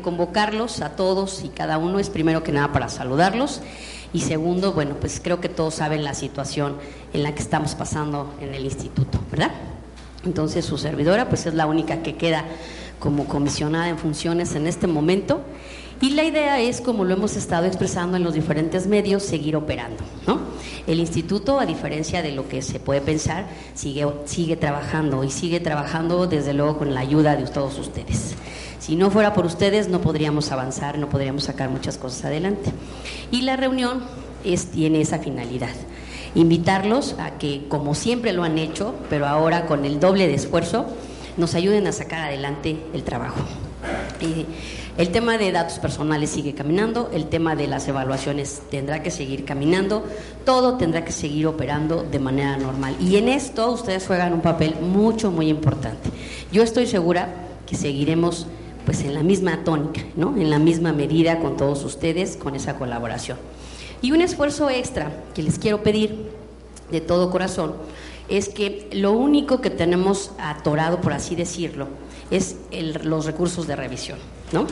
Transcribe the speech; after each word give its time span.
convocarlos 0.00 0.82
a 0.82 0.96
todos 0.96 1.42
y 1.44 1.48
cada 1.48 1.78
uno 1.78 1.98
es 1.98 2.10
primero 2.10 2.42
que 2.42 2.52
nada 2.52 2.72
para 2.72 2.88
saludarlos 2.88 3.60
y 4.12 4.20
segundo, 4.20 4.72
bueno, 4.72 4.96
pues 5.00 5.20
creo 5.22 5.40
que 5.40 5.48
todos 5.48 5.74
saben 5.74 6.04
la 6.04 6.14
situación 6.14 6.76
en 7.12 7.22
la 7.22 7.34
que 7.34 7.42
estamos 7.42 7.74
pasando 7.74 8.34
en 8.40 8.54
el 8.54 8.64
instituto, 8.64 9.20
¿verdad? 9.30 9.52
Entonces 10.24 10.64
su 10.64 10.78
servidora 10.78 11.28
pues 11.28 11.46
es 11.46 11.54
la 11.54 11.66
única 11.66 12.02
que 12.02 12.16
queda 12.16 12.44
como 12.98 13.26
comisionada 13.26 13.88
en 13.88 13.98
funciones 13.98 14.54
en 14.54 14.66
este 14.66 14.86
momento 14.86 15.42
y 16.02 16.10
la 16.10 16.24
idea 16.24 16.58
es, 16.60 16.80
como 16.80 17.04
lo 17.04 17.12
hemos 17.12 17.36
estado 17.36 17.66
expresando 17.66 18.16
en 18.16 18.24
los 18.24 18.32
diferentes 18.32 18.86
medios, 18.86 19.22
seguir 19.22 19.54
operando. 19.54 20.02
¿no? 20.26 20.40
El 20.86 20.98
instituto, 20.98 21.60
a 21.60 21.66
diferencia 21.66 22.22
de 22.22 22.32
lo 22.32 22.48
que 22.48 22.62
se 22.62 22.80
puede 22.80 23.02
pensar, 23.02 23.46
sigue, 23.74 24.06
sigue 24.24 24.56
trabajando 24.56 25.24
y 25.24 25.30
sigue 25.30 25.60
trabajando 25.60 26.26
desde 26.26 26.54
luego 26.54 26.78
con 26.78 26.94
la 26.94 27.00
ayuda 27.00 27.36
de 27.36 27.44
todos 27.44 27.78
ustedes. 27.78 28.34
Si 28.80 28.96
no 28.96 29.10
fuera 29.10 29.34
por 29.34 29.44
ustedes, 29.44 29.88
no 29.88 30.00
podríamos 30.00 30.50
avanzar, 30.52 30.98
no 30.98 31.10
podríamos 31.10 31.44
sacar 31.44 31.68
muchas 31.68 31.98
cosas 31.98 32.24
adelante. 32.24 32.72
Y 33.30 33.42
la 33.42 33.56
reunión 33.56 34.02
es, 34.42 34.70
tiene 34.70 35.02
esa 35.02 35.18
finalidad. 35.18 35.74
Invitarlos 36.34 37.14
a 37.18 37.32
que, 37.36 37.66
como 37.68 37.94
siempre 37.94 38.32
lo 38.32 38.42
han 38.42 38.56
hecho, 38.56 38.94
pero 39.10 39.26
ahora 39.26 39.66
con 39.66 39.84
el 39.84 40.00
doble 40.00 40.26
de 40.26 40.34
esfuerzo, 40.34 40.86
nos 41.36 41.54
ayuden 41.54 41.86
a 41.86 41.92
sacar 41.92 42.22
adelante 42.22 42.78
el 42.94 43.02
trabajo. 43.04 43.40
el 44.96 45.10
tema 45.10 45.36
de 45.36 45.52
datos 45.52 45.78
personales 45.78 46.30
sigue 46.30 46.54
caminando, 46.54 47.10
el 47.12 47.28
tema 47.28 47.56
de 47.56 47.66
las 47.66 47.86
evaluaciones 47.86 48.62
tendrá 48.70 49.02
que 49.02 49.10
seguir 49.10 49.44
caminando, 49.44 50.04
todo 50.46 50.78
tendrá 50.78 51.04
que 51.04 51.12
seguir 51.12 51.46
operando 51.46 52.02
de 52.02 52.18
manera 52.18 52.56
normal. 52.56 52.96
Y 52.98 53.16
en 53.16 53.28
esto 53.28 53.70
ustedes 53.72 54.06
juegan 54.06 54.32
un 54.32 54.40
papel 54.40 54.76
mucho, 54.80 55.30
muy 55.30 55.48
importante. 55.48 56.08
Yo 56.50 56.62
estoy 56.62 56.86
segura 56.86 57.28
que 57.66 57.76
seguiremos 57.76 58.46
pues 58.84 59.02
en 59.02 59.14
la 59.14 59.22
misma 59.22 59.64
tónica, 59.64 60.02
¿no? 60.16 60.36
en 60.36 60.50
la 60.50 60.58
misma 60.58 60.92
medida 60.92 61.40
con 61.40 61.56
todos 61.56 61.84
ustedes, 61.84 62.36
con 62.36 62.54
esa 62.54 62.76
colaboración. 62.76 63.38
Y 64.02 64.12
un 64.12 64.20
esfuerzo 64.20 64.70
extra 64.70 65.12
que 65.34 65.42
les 65.42 65.58
quiero 65.58 65.82
pedir 65.82 66.30
de 66.90 67.00
todo 67.00 67.30
corazón 67.30 67.74
es 68.28 68.48
que 68.48 68.88
lo 68.92 69.12
único 69.12 69.60
que 69.60 69.70
tenemos 69.70 70.32
atorado, 70.38 71.00
por 71.00 71.12
así 71.12 71.34
decirlo, 71.34 71.88
es 72.30 72.56
los 73.02 73.26
recursos 73.26 73.66
de 73.66 73.76
revisión, 73.76 74.18
¿no? 74.52 74.66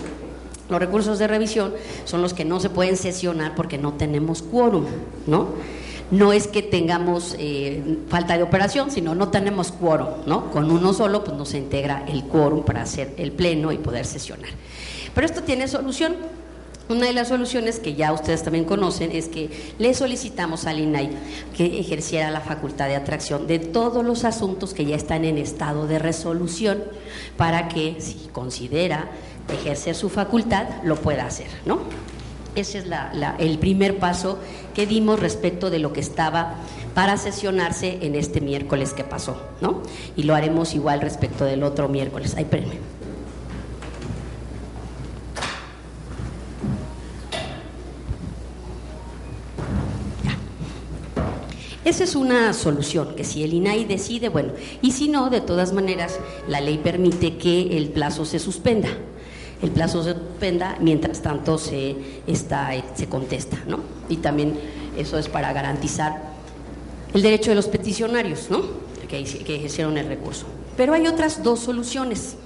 Los 0.71 0.79
recursos 0.81 1.19
de 1.19 1.27
revisión 1.27 1.73
son 2.05 2.23
los 2.23 2.35
que 2.35 2.45
no 2.45 2.61
se 2.61 2.71
pueden 2.71 2.97
sesionar 2.97 3.55
porque 3.55 3.79
no 3.79 3.95
tenemos 3.95 4.43
quórum, 4.43 4.85
¿no? 5.27 5.49
No 6.11 6.33
es 6.33 6.47
que 6.47 6.63
tengamos 6.63 7.37
eh, 7.39 7.99
falta 8.09 8.37
de 8.37 8.43
operación, 8.43 8.91
sino 8.91 9.15
no 9.15 9.29
tenemos 9.29 9.73
quórum, 9.73 10.09
¿no? 10.27 10.51
Con 10.51 10.71
uno 10.71 10.95
solo, 10.95 11.23
pues 11.23 11.37
no 11.37 11.45
se 11.45 11.59
integra 11.59 12.05
el 12.09 12.25
quórum 12.25 12.65
para 12.65 12.83
hacer 12.83 13.15
el 13.19 13.33
pleno 13.33 13.73
y 13.73 13.79
poder 13.79 14.07
sesionar. 14.07 14.51
Pero 15.15 15.27
esto 15.27 15.43
tiene 15.43 15.69
solución. 15.69 16.17
Una 16.89 17.07
de 17.07 17.13
las 17.13 17.29
soluciones 17.29 17.81
que 17.81 17.95
ya 17.95 18.15
ustedes 18.15 18.43
también 18.43 18.65
conocen 18.65 19.11
es 19.13 19.29
que 19.29 19.51
le 19.79 19.93
solicitamos 19.93 20.67
al 20.67 20.81
INAI 20.81 21.11
que 21.55 21.81
ejerciera 21.81 22.31
la 22.31 22.41
facultad 22.41 22.89
de 22.89 22.97
atracción 22.97 23.47
de 23.47 23.59
todos 23.59 24.03
los 24.03 24.25
asuntos 24.25 24.73
que 24.73 24.87
ya 24.87 24.97
están 24.97 25.27
en 25.27 25.37
estado 25.37 25.87
de 25.87 25.99
resolución 25.99 26.83
para 27.37 27.69
que 27.69 27.97
si 27.99 28.31
considera 28.33 29.11
ejercer 29.53 29.95
su 29.95 30.09
facultad 30.09 30.67
lo 30.83 30.97
pueda 30.97 31.27
hacer, 31.27 31.49
¿no? 31.67 31.81
Ese 32.59 32.79
es 32.79 32.87
el 33.39 33.59
primer 33.61 33.99
paso 33.99 34.39
que 34.75 34.85
dimos 34.85 35.21
respecto 35.21 35.71
de 35.71 35.79
lo 35.79 35.93
que 35.93 36.01
estaba 36.01 36.57
para 36.93 37.17
sesionarse 37.17 37.99
en 38.03 38.17
este 38.17 38.41
miércoles 38.41 38.95
que 38.95 39.05
pasó, 39.05 39.41
¿no? 39.61 39.83
Y 40.17 40.25
lo 40.25 40.35
haremos 40.35 40.75
igual 40.75 41.01
respecto 41.01 41.45
del 41.45 41.63
otro 41.63 41.89
miércoles. 41.89 42.35
Ay, 42.37 42.43
espérenme. 42.43 42.75
Esa 51.85 52.03
es 52.03 52.17
una 52.17 52.53
solución, 52.55 53.15
que 53.15 53.23
si 53.23 53.45
el 53.45 53.55
INAI 53.55 53.85
decide, 53.85 54.31
bueno, 54.31 54.53
y 54.83 54.91
si 54.91 55.09
no, 55.09 55.31
de 55.31 55.41
todas 55.41 55.73
maneras, 55.73 56.19
la 56.49 56.61
ley 56.61 56.79
permite 56.79 57.37
que 57.37 57.79
el 57.79 57.91
plazo 57.91 58.25
se 58.25 58.41
suspenda. 58.41 58.89
El 59.63 59.71
plazo 59.71 60.05
se 60.05 60.13
suspenda 60.13 60.77
mientras 60.81 61.21
tanto 61.21 61.59
se, 61.59 61.97
está, 62.27 62.71
se 62.95 63.09
contesta, 63.09 63.59
¿no? 63.67 63.81
Y 64.09 64.19
también 64.19 64.59
eso 64.97 65.19
es 65.19 65.29
para 65.29 65.53
garantizar 65.53 66.23
el 67.13 67.23
derecho 67.23 67.51
de 67.51 67.57
los 67.57 67.67
peticionarios, 67.67 68.51
¿no? 68.51 68.63
Que, 69.09 69.25
que 69.25 69.57
ejercieron 69.57 69.99
el 69.99 70.07
recurso. 70.07 70.47
Pero 70.77 70.93
hay 70.93 71.07
otras 71.07 71.43
dos 71.43 71.61
soluciones. 71.61 72.37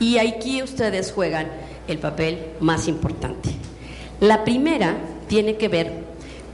Y 0.00 0.18
aquí 0.18 0.62
ustedes 0.62 1.12
juegan 1.12 1.48
el 1.86 1.98
papel 1.98 2.46
más 2.60 2.88
importante. 2.88 3.50
La 4.20 4.44
primera 4.44 4.96
tiene 5.28 5.56
que 5.56 5.68
ver 5.68 6.04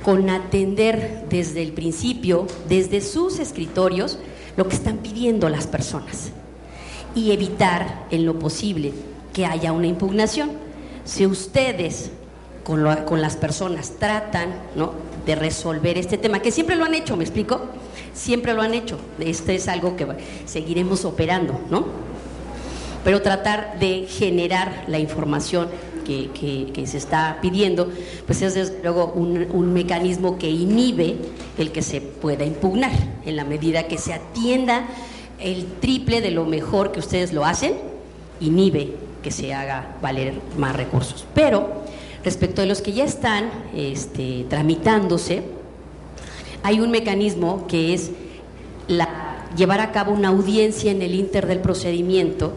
con 0.03 0.29
atender 0.31 1.27
desde 1.29 1.63
el 1.63 1.73
principio, 1.73 2.47
desde 2.69 3.01
sus 3.01 3.39
escritorios, 3.39 4.19
lo 4.57 4.67
que 4.67 4.75
están 4.75 4.99
pidiendo 4.99 5.49
las 5.49 5.67
personas 5.67 6.33
y 7.15 7.33
evitar 7.33 8.07
en 8.11 8.27
lo 8.27 8.39
posible 8.39 8.93
que 9.33 9.47
haya 9.47 9.73
una 9.73 9.87
impugnación. 9.87 10.51
Si 11.05 11.27
ustedes 11.27 12.11
con, 12.65 12.85
con 13.05 13.21
las 13.21 13.37
personas 13.37 13.93
tratan 13.99 14.51
¿no? 14.77 14.93
de 15.27 15.35
resolver 15.35 15.99
este 15.99 16.19
tema, 16.19 16.41
que 16.41 16.51
siempre 16.51 16.77
lo 16.77 16.85
han 16.85 16.95
hecho, 16.95 17.17
¿me 17.17 17.25
explico? 17.25 17.61
Siempre 18.15 18.55
lo 18.55 18.63
han 18.63 18.75
hecho. 18.75 18.99
Este 19.19 19.55
es 19.55 19.69
algo 19.69 19.97
que 19.97 20.07
seguiremos 20.47 21.05
operando, 21.05 21.61
¿no? 21.71 21.87
Pero 23.05 23.23
tratar 23.23 23.79
de 23.79 24.07
generar 24.09 24.85
la 24.89 24.99
información 24.99 25.69
que, 26.05 26.87
se 26.87 26.99
está 26.99 27.39
pidiendo, 27.41 27.89
pues 28.27 28.43
es 28.43 28.55
desde 28.55 28.83
luego 28.83 29.13
un, 29.15 29.47
un, 29.53 29.73
mecanismo 29.73 30.39
que 30.39 30.51
inhibe 30.51 31.15
el 31.57 31.71
que 31.71 31.83
se 31.83 32.01
pueda 32.01 32.45
impugnar, 32.45 32.91
en 33.25 33.37
la 33.37 33.45
medida 33.45 33.87
que 33.87 33.97
se 33.97 34.13
atienda 34.13 34.87
el 35.39 35.67
triple 35.81 36.21
de 36.21 36.33
lo 36.33 36.47
mejor 36.47 36.91
que 36.91 36.99
ustedes 36.99 37.33
lo 37.33 37.45
hacen, 37.45 37.75
inhibe 38.41 38.93
que 39.23 39.31
se 39.31 39.55
haga 39.55 39.97
valer 40.03 40.35
más 40.57 40.75
recursos. 40.77 41.25
Pero 41.35 41.85
respecto 42.25 42.61
de 42.61 42.67
los 42.67 42.83
que 42.83 42.93
ya 42.93 43.05
están 43.05 43.51
este, 43.75 44.47
tramitándose, 44.49 45.43
hay 46.63 46.81
un 46.81 46.91
mecanismo 46.91 47.67
que 47.67 47.95
es 47.95 48.11
la, 48.89 49.47
llevar 49.57 49.81
a 49.81 49.93
cabo 49.93 50.13
una 50.13 50.29
audiencia 50.29 50.91
en 50.91 51.03
el 51.03 51.15
inter 51.15 51.47
del 51.47 51.61
procedimiento 51.61 52.53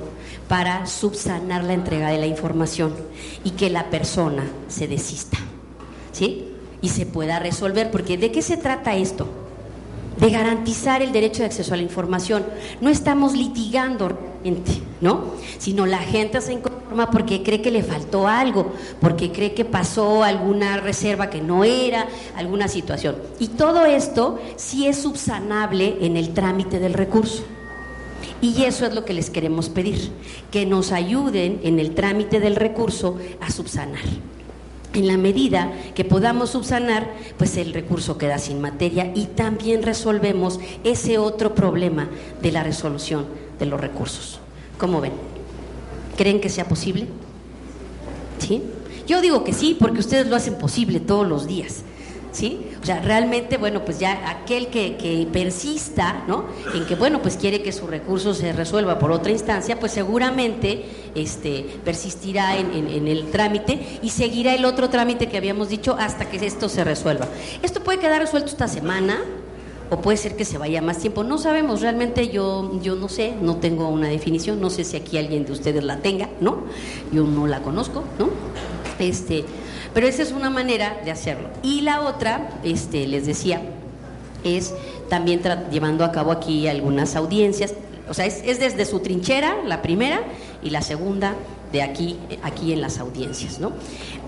para 0.47 0.85
subsanar 0.85 1.63
la 1.63 1.73
entrega 1.73 2.09
de 2.09 2.17
la 2.17 2.27
información 2.27 2.93
y 3.43 3.51
que 3.51 3.69
la 3.69 3.89
persona 3.89 4.43
se 4.67 4.87
desista, 4.87 5.37
¿sí? 6.11 6.49
Y 6.81 6.89
se 6.89 7.05
pueda 7.05 7.39
resolver, 7.39 7.91
porque 7.91 8.17
¿de 8.17 8.31
qué 8.31 8.41
se 8.41 8.57
trata 8.57 8.95
esto? 8.95 9.42
De 10.19 10.29
garantizar 10.29 11.01
el 11.01 11.11
derecho 11.11 11.39
de 11.39 11.47
acceso 11.47 11.73
a 11.73 11.77
la 11.77 11.83
información. 11.83 12.45
No 12.81 12.89
estamos 12.89 13.33
litigando, 13.33 14.17
¿no? 15.01 15.25
Sino 15.57 15.85
la 15.85 15.99
gente 15.99 16.39
se 16.41 16.53
inconforma 16.53 17.09
porque 17.11 17.43
cree 17.43 17.61
que 17.61 17.71
le 17.71 17.83
faltó 17.83 18.27
algo, 18.27 18.73
porque 19.01 19.31
cree 19.31 19.53
que 19.53 19.65
pasó 19.65 20.23
alguna 20.23 20.77
reserva 20.77 21.29
que 21.29 21.41
no 21.41 21.63
era, 21.63 22.07
alguna 22.35 22.67
situación. 22.67 23.15
Y 23.39 23.49
todo 23.49 23.85
esto 23.85 24.39
sí 24.55 24.87
es 24.87 24.97
subsanable 24.97 25.97
en 26.01 26.17
el 26.17 26.33
trámite 26.33 26.79
del 26.79 26.93
recurso. 26.93 27.43
Y 28.41 28.63
eso 28.63 28.85
es 28.85 28.93
lo 28.93 29.05
que 29.05 29.13
les 29.13 29.29
queremos 29.29 29.69
pedir, 29.69 30.11
que 30.51 30.65
nos 30.65 30.91
ayuden 30.91 31.61
en 31.63 31.79
el 31.79 31.95
trámite 31.95 32.39
del 32.39 32.55
recurso 32.55 33.17
a 33.39 33.49
subsanar. 33.49 34.01
En 34.93 35.07
la 35.07 35.17
medida 35.17 35.73
que 35.95 36.05
podamos 36.05 36.51
subsanar, 36.51 37.11
pues 37.37 37.57
el 37.57 37.73
recurso 37.73 38.17
queda 38.17 38.37
sin 38.37 38.61
materia 38.61 39.11
y 39.15 39.25
también 39.25 39.81
resolvemos 39.81 40.59
ese 40.83 41.17
otro 41.17 41.55
problema 41.55 42.09
de 42.41 42.51
la 42.51 42.63
resolución 42.63 43.25
de 43.57 43.65
los 43.65 43.81
recursos. 43.81 44.39
¿Cómo 44.77 45.01
ven? 45.01 45.13
¿Creen 46.15 46.39
que 46.39 46.49
sea 46.49 46.67
posible? 46.67 47.07
¿Sí? 48.37 48.61
Yo 49.07 49.21
digo 49.21 49.43
que 49.43 49.53
sí, 49.53 49.75
porque 49.79 49.99
ustedes 49.99 50.27
lo 50.27 50.35
hacen 50.35 50.55
posible 50.55 50.99
todos 50.99 51.27
los 51.27 51.47
días. 51.47 51.83
¿Sí? 52.33 52.71
O 52.81 52.85
sea, 52.85 52.99
realmente, 52.99 53.57
bueno, 53.57 53.85
pues 53.85 53.99
ya 53.99 54.29
aquel 54.29 54.67
que, 54.67 55.27
persista, 55.31 56.25
¿no? 56.27 56.45
En 56.73 56.85
que, 56.85 56.95
bueno, 56.95 57.21
pues 57.21 57.37
quiere 57.37 57.61
que 57.61 57.71
su 57.71 57.87
recurso 57.87 58.33
se 58.33 58.51
resuelva 58.51 58.99
por 58.99 59.11
otra 59.11 59.31
instancia, 59.31 59.79
pues 59.79 59.93
seguramente 59.93 60.85
este, 61.15 61.65
persistirá 61.85 62.57
en, 62.57 63.07
el 63.07 63.31
trámite 63.31 63.99
y 64.01 64.09
seguirá 64.09 64.53
el 64.53 64.65
otro 64.65 64.89
trámite 64.89 65.29
que 65.29 65.37
habíamos 65.37 65.69
dicho 65.69 65.95
hasta 65.97 66.29
que 66.29 66.43
esto 66.45 66.67
se 66.67 66.83
resuelva. 66.83 67.27
Esto 67.61 67.81
puede 67.81 67.99
quedar 67.99 68.19
resuelto 68.19 68.49
esta 68.49 68.67
semana, 68.67 69.19
o 69.89 70.01
puede 70.01 70.17
ser 70.17 70.35
que 70.35 70.43
se 70.43 70.57
vaya 70.57 70.81
más 70.81 70.97
tiempo. 70.97 71.23
No 71.23 71.37
sabemos, 71.37 71.81
realmente 71.81 72.29
yo, 72.29 72.79
yo 72.81 72.95
no 72.95 73.09
sé, 73.09 73.35
no 73.39 73.57
tengo 73.57 73.89
una 73.89 74.07
definición, 74.07 74.59
no 74.59 74.69
sé 74.69 74.83
si 74.83 74.97
aquí 74.97 75.17
alguien 75.17 75.45
de 75.45 75.51
ustedes 75.51 75.83
la 75.83 75.97
tenga, 75.97 76.29
¿no? 76.41 76.63
Yo 77.11 77.25
no 77.25 77.45
la 77.45 77.61
conozco, 77.61 78.03
¿no? 78.17 78.29
Este, 78.97 79.45
pero 79.93 80.07
esa 80.07 80.23
es 80.23 80.31
una 80.31 80.49
manera 80.49 80.99
de 81.03 81.11
hacerlo. 81.11 81.49
Y 81.61 81.81
la 81.81 82.01
otra, 82.01 82.49
este, 82.63 83.07
les 83.07 83.25
decía, 83.25 83.61
es 84.43 84.73
también 85.09 85.41
llevando 85.71 86.03
a 86.03 86.11
cabo 86.11 86.31
aquí 86.31 86.67
algunas 86.67 87.15
audiencias. 87.15 87.73
O 88.09 88.13
sea, 88.13 88.25
es, 88.25 88.59
desde 88.59 88.85
su 88.85 88.99
trinchera, 88.99 89.57
la 89.65 89.81
primera, 89.81 90.23
y 90.61 90.69
la 90.69 90.81
segunda 90.81 91.35
de 91.71 91.81
aquí, 91.81 92.17
aquí 92.41 92.73
en 92.73 92.81
las 92.81 92.99
audiencias. 92.99 93.59
¿no? 93.59 93.73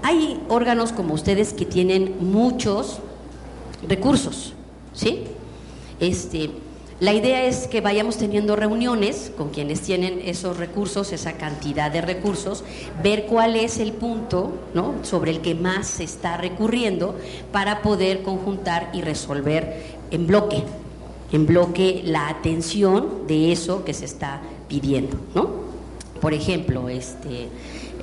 Hay 0.03 0.39
órganos 0.49 0.91
como 0.91 1.13
ustedes 1.13 1.53
que 1.53 1.65
tienen 1.65 2.15
muchos 2.19 2.99
recursos, 3.87 4.53
¿sí? 4.93 5.25
Este, 5.99 6.51
la 7.01 7.13
idea 7.13 7.43
es 7.43 7.67
que 7.67 7.81
vayamos 7.81 8.15
teniendo 8.15 8.55
reuniones 8.55 9.29
con 9.35 9.49
quienes 9.49 9.81
tienen 9.81 10.21
esos 10.23 10.55
recursos, 10.55 11.11
esa 11.11 11.33
cantidad 11.33 11.91
de 11.91 11.99
recursos, 11.99 12.63
ver 13.03 13.25
cuál 13.25 13.57
es 13.57 13.79
el 13.79 13.91
punto 13.91 14.53
¿no? 14.73 14.95
sobre 15.03 15.31
el 15.31 15.41
que 15.41 15.55
más 15.55 15.87
se 15.87 16.05
está 16.05 16.37
recurriendo 16.37 17.15
para 17.51 17.81
poder 17.81 18.23
conjuntar 18.23 18.91
y 18.93 19.01
resolver 19.01 19.83
en 20.09 20.25
bloque, 20.25 20.63
en 21.33 21.45
bloque 21.45 22.01
la 22.05 22.29
atención 22.29 23.27
de 23.27 23.51
eso 23.51 23.83
que 23.83 23.93
se 23.93 24.05
está 24.05 24.41
pidiendo. 24.69 25.17
¿no? 25.33 25.49
Por 26.21 26.33
ejemplo, 26.33 26.87
este, 26.87 27.49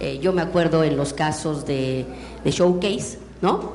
eh, 0.01 0.19
yo 0.21 0.35
me 0.35 0.43
acuerdo 0.43 0.85
en 0.85 0.99
los 0.99 1.15
casos 1.15 1.65
de, 1.65 2.05
de 2.45 2.51
Showcase, 2.51 3.19
¿no? 3.41 3.73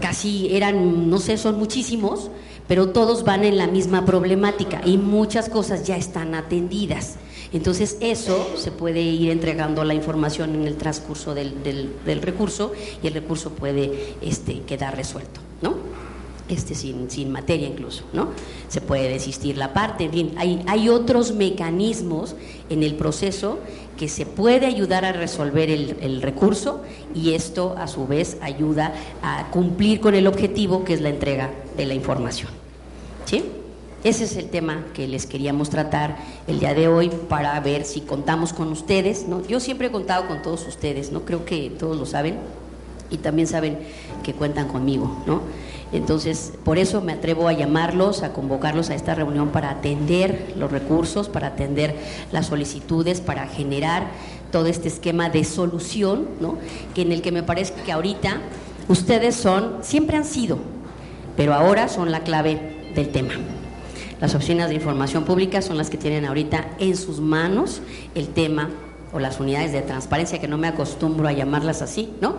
casi 0.00 0.54
eran, 0.54 1.10
no 1.10 1.18
sé, 1.18 1.36
son 1.36 1.58
muchísimos, 1.58 2.30
pero 2.68 2.88
todos 2.88 3.24
van 3.24 3.44
en 3.44 3.58
la 3.58 3.66
misma 3.66 4.04
problemática 4.04 4.80
y 4.84 4.98
muchas 4.98 5.48
cosas 5.48 5.86
ya 5.86 5.96
están 5.96 6.34
atendidas. 6.34 7.16
Entonces 7.52 7.96
eso 8.00 8.54
se 8.56 8.72
puede 8.72 9.00
ir 9.00 9.30
entregando 9.30 9.84
la 9.84 9.94
información 9.94 10.54
en 10.54 10.66
el 10.66 10.76
transcurso 10.76 11.34
del, 11.34 11.62
del, 11.62 12.22
recurso 12.22 12.72
y 13.02 13.06
el 13.06 13.14
recurso 13.14 13.50
puede 13.50 14.14
este, 14.20 14.60
quedar 14.62 14.96
resuelto, 14.96 15.40
¿no? 15.62 15.74
Este, 16.48 16.76
sin, 16.76 17.10
sin 17.10 17.32
materia 17.32 17.66
incluso, 17.66 18.04
¿no? 18.12 18.28
Se 18.68 18.80
puede 18.80 19.08
desistir 19.08 19.56
la 19.56 19.72
parte, 19.72 20.04
en 20.04 20.12
fin, 20.12 20.32
hay, 20.36 20.62
hay 20.66 20.88
otros 20.88 21.32
mecanismos 21.32 22.36
en 22.68 22.82
el 22.84 22.94
proceso 22.94 23.58
que 23.96 24.08
se 24.08 24.26
puede 24.26 24.66
ayudar 24.66 25.04
a 25.04 25.12
resolver 25.12 25.70
el, 25.70 25.96
el, 26.00 26.22
recurso 26.22 26.82
y 27.14 27.32
esto 27.32 27.74
a 27.78 27.88
su 27.88 28.06
vez 28.06 28.36
ayuda 28.42 28.92
a 29.22 29.50
cumplir 29.50 30.00
con 30.00 30.14
el 30.14 30.26
objetivo 30.26 30.84
que 30.84 30.94
es 30.94 31.00
la 31.00 31.08
entrega 31.08 31.50
de 31.76 31.86
la 31.86 31.94
información. 31.94 32.50
¿Sí? 33.24 33.44
Ese 34.04 34.22
es 34.22 34.36
el 34.36 34.50
tema 34.50 34.84
que 34.94 35.08
les 35.08 35.26
queríamos 35.26 35.68
tratar 35.68 36.16
el 36.46 36.60
día 36.60 36.74
de 36.74 36.86
hoy 36.86 37.10
para 37.28 37.58
ver 37.60 37.84
si 37.84 38.02
contamos 38.02 38.52
con 38.52 38.70
ustedes. 38.70 39.26
¿no? 39.26 39.44
Yo 39.46 39.58
siempre 39.58 39.88
he 39.88 39.90
contado 39.90 40.28
con 40.28 40.42
todos 40.42 40.66
ustedes, 40.68 41.10
¿no? 41.10 41.24
creo 41.24 41.44
que 41.44 41.70
todos 41.70 41.96
lo 41.96 42.06
saben 42.06 42.38
y 43.10 43.16
también 43.16 43.48
saben 43.48 43.78
que 44.22 44.32
cuentan 44.32 44.68
conmigo. 44.68 45.24
¿no? 45.26 45.40
Entonces, 45.92 46.52
por 46.64 46.78
eso 46.78 47.00
me 47.00 47.12
atrevo 47.12 47.48
a 47.48 47.52
llamarlos, 47.52 48.22
a 48.22 48.32
convocarlos 48.32 48.90
a 48.90 48.94
esta 48.94 49.14
reunión 49.16 49.48
para 49.48 49.70
atender 49.70 50.54
los 50.56 50.70
recursos, 50.70 51.28
para 51.28 51.48
atender 51.48 51.96
las 52.30 52.46
solicitudes, 52.46 53.20
para 53.20 53.48
generar 53.48 54.06
todo 54.52 54.66
este 54.66 54.86
esquema 54.86 55.30
de 55.30 55.42
solución, 55.42 56.28
¿no? 56.40 56.58
que 56.94 57.02
en 57.02 57.10
el 57.10 57.22
que 57.22 57.32
me 57.32 57.42
parece 57.42 57.74
que 57.84 57.90
ahorita 57.90 58.40
ustedes 58.88 59.34
son, 59.34 59.78
siempre 59.82 60.16
han 60.16 60.24
sido, 60.24 60.58
pero 61.36 61.54
ahora 61.54 61.88
son 61.88 62.10
la 62.10 62.20
clave 62.20 62.92
del 62.94 63.08
tema. 63.10 63.34
Las 64.20 64.34
oficinas 64.34 64.68
de 64.68 64.74
información 64.74 65.24
pública 65.24 65.60
son 65.60 65.76
las 65.76 65.90
que 65.90 65.98
tienen 65.98 66.24
ahorita 66.24 66.70
en 66.78 66.96
sus 66.96 67.20
manos 67.20 67.82
el 68.14 68.28
tema 68.28 68.70
o 69.12 69.20
las 69.20 69.38
unidades 69.40 69.72
de 69.72 69.82
transparencia, 69.82 70.40
que 70.40 70.48
no 70.48 70.58
me 70.58 70.68
acostumbro 70.68 71.28
a 71.28 71.32
llamarlas 71.32 71.82
así, 71.82 72.12
¿no? 72.20 72.36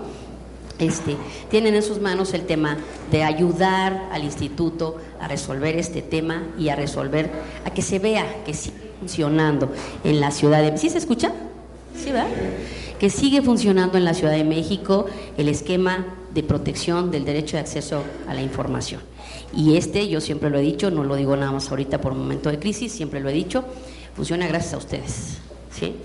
Este, 0.80 1.16
tienen 1.50 1.74
en 1.74 1.82
sus 1.82 2.00
manos 2.00 2.34
el 2.34 2.46
tema 2.46 2.78
de 3.12 3.24
ayudar 3.24 4.10
al 4.12 4.24
instituto 4.24 4.98
a 5.20 5.28
resolver 5.28 5.76
este 5.76 6.04
tema 6.04 6.44
y 6.58 6.70
a 6.70 6.76
resolver, 6.76 7.32
a 7.66 7.72
que 7.72 7.82
se 7.82 7.98
vea 7.98 8.44
que 8.46 8.54
sigue 8.54 8.92
funcionando 9.00 9.72
en 10.04 10.20
la 10.20 10.30
ciudad 10.32 10.62
de 10.62 10.78
¿Sí 10.78 10.90
se 10.90 11.00
escucha? 11.00 11.32
¿Sí, 11.96 12.12
verdad? 12.12 12.30
Que 13.00 13.10
sigue 13.10 13.42
funcionando 13.42 13.98
en 13.98 14.06
la 14.06 14.14
Ciudad 14.14 14.34
de 14.34 14.44
México 14.44 15.08
el 15.38 15.50
esquema 15.50 16.06
de 16.38 16.44
protección 16.44 17.10
del 17.10 17.26
derecho 17.26 17.58
de 17.58 17.62
acceso 17.62 18.04
a 18.28 18.34
la 18.36 18.44
información. 18.44 19.02
Y 19.56 19.76
este, 19.76 20.08
yo 20.08 20.22
siempre 20.22 20.52
lo 20.52 20.60
he 20.60 20.62
dicho, 20.62 20.92
no 20.92 21.04
lo 21.04 21.16
digo 21.16 21.36
nada 21.36 21.52
más 21.52 21.72
ahorita 21.72 22.00
por 22.00 22.12
un 22.12 22.20
momento 22.20 22.52
de 22.52 22.60
crisis, 22.60 22.92
siempre 22.92 23.22
lo 23.22 23.30
he 23.30 23.34
dicho, 23.34 23.64
funciona 24.16 24.46
gracias 24.46 24.76
a 24.76 24.78
ustedes. 24.78 25.40
¿sí? 25.72 25.96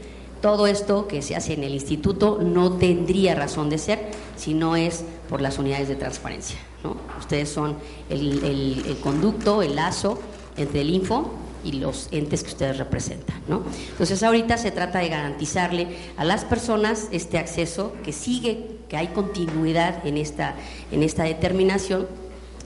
Todo 0.41 0.67
esto 0.67 1.07
que 1.07 1.21
se 1.21 1.37
hace 1.37 1.53
en 1.53 1.65
el 1.65 1.75
instituto 1.75 2.39
no 2.43 2.73
tendría 2.79 3.35
razón 3.35 3.69
de 3.69 3.77
ser 3.77 4.09
si 4.37 4.55
no 4.55 4.75
es 4.75 5.05
por 5.29 5.43
las 5.43 5.59
unidades 5.59 5.89
de 5.89 5.97
transparencia. 5.97 6.57
¿no? 6.83 6.97
Ustedes 7.19 7.51
son 7.51 7.77
el, 8.09 8.43
el, 8.87 8.97
conducto, 9.03 9.61
el 9.61 9.77
lazo 9.77 10.19
entre 10.57 10.81
el 10.81 10.89
info 10.89 11.31
y 11.63 11.73
los 11.73 12.09
entes 12.11 12.43
que 12.43 12.49
ustedes 12.49 12.79
representan. 12.79 13.37
¿no? 13.49 13.65
Entonces 13.91 14.23
ahorita 14.23 14.57
se 14.57 14.71
trata 14.71 15.01
de 15.01 15.11
garantizarle 15.11 15.89
a 16.17 16.25
las 16.25 16.47
personas 16.47 17.09
este 17.13 17.37
acceso, 17.37 17.93
que 18.03 18.15
sigue, 18.15 18.72
que 18.93 18.99
hay 18.99 19.07
continuidad 19.07 20.07
en 20.07 20.19
esta, 20.19 20.55
en 20.91 21.03
esta 21.03 21.25
determinación 21.25 22.07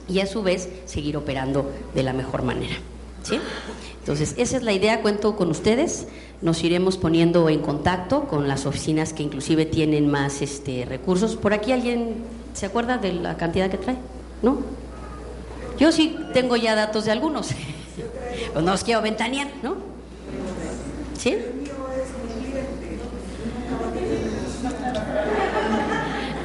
y 0.09 0.19
a 0.19 0.25
su 0.25 0.43
vez 0.43 0.67
seguir 0.83 1.15
operando 1.15 1.71
de 1.95 2.03
la 2.03 2.11
mejor 2.11 2.43
manera. 2.43 2.75
¿sí? 3.23 3.39
Entonces, 3.99 4.35
esa 4.37 4.57
es 4.57 4.63
la 4.63 4.73
idea, 4.73 5.01
cuento 5.01 5.37
con 5.37 5.49
ustedes, 5.49 6.05
nos 6.41 6.65
iremos 6.65 6.97
poniendo 6.97 7.47
en 7.47 7.61
contacto 7.61 8.25
con 8.25 8.49
las 8.49 8.65
oficinas 8.65 9.13
que 9.13 9.23
inclusive 9.23 9.65
tienen 9.65 10.11
más 10.11 10.41
este, 10.41 10.83
recursos. 10.83 11.37
¿Por 11.37 11.53
aquí 11.53 11.71
alguien 11.71 12.15
se 12.53 12.65
acuerda 12.65 12.97
de 12.97 13.13
la 13.13 13.37
cantidad 13.37 13.71
que 13.71 13.77
trae? 13.77 13.95
¿No? 14.41 14.57
Yo 15.79 15.93
sí 15.93 16.17
tengo 16.33 16.57
ya 16.57 16.75
datos 16.75 17.05
de 17.05 17.11
algunos. 17.11 17.51
pues 18.51 18.65
no 18.65 18.73
os 18.73 18.83
quiero 18.83 19.01
ventanear, 19.01 19.47
¿no? 19.63 19.77
¿Sí? 21.17 21.37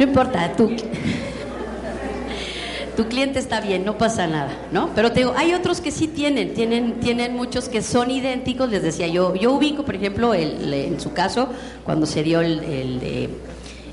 No 0.02 0.08
importa, 0.08 0.52
tú 0.56 0.68
tu 2.96 3.06
cliente 3.06 3.38
está 3.38 3.60
bien, 3.60 3.84
no 3.84 3.96
pasa 3.96 4.26
nada, 4.26 4.50
¿no? 4.72 4.90
Pero 4.96 5.12
te 5.12 5.20
digo, 5.20 5.32
hay 5.36 5.54
otros 5.54 5.80
que 5.80 5.92
sí 5.92 6.08
tienen, 6.08 6.54
tienen, 6.54 6.98
tienen 6.98 7.36
muchos 7.36 7.68
que 7.68 7.82
son 7.82 8.10
idénticos, 8.10 8.68
les 8.68 8.82
decía 8.82 9.06
yo, 9.06 9.36
yo 9.36 9.52
ubico, 9.52 9.84
por 9.84 9.94
ejemplo, 9.94 10.34
el, 10.34 10.74
en 10.74 11.00
su 11.00 11.12
caso, 11.12 11.50
cuando 11.84 12.04
se 12.04 12.24
dio 12.24 12.40
el, 12.40 12.58
de, 12.98 13.30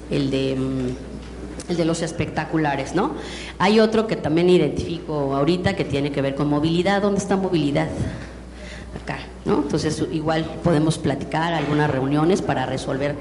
el 0.10 0.32
de 0.32 0.56
mm, 0.56 1.70
el 1.70 1.78
de 1.78 1.86
los 1.86 2.02
espectaculares, 2.02 2.96
¿no? 2.96 3.14
Hay 3.60 3.80
otro 3.80 4.08
que 4.08 4.16
también 4.16 4.50
identifico 4.50 5.36
ahorita 5.36 5.76
que 5.76 5.86
tiene 5.86 6.12
que 6.12 6.24
ver 6.24 6.34
con 6.34 6.50
movilidad. 6.50 7.04
¿Dónde 7.04 7.20
está 7.20 7.38
movilidad? 7.38 7.88
Acá, 9.00 9.20
¿no? 9.46 9.60
Entonces, 9.60 10.04
igual 10.12 10.46
podemos 10.64 10.98
platicar 10.98 11.54
algunas 11.54 11.92
reuniones 11.92 12.42
para 12.42 12.66
resolver 12.66 13.16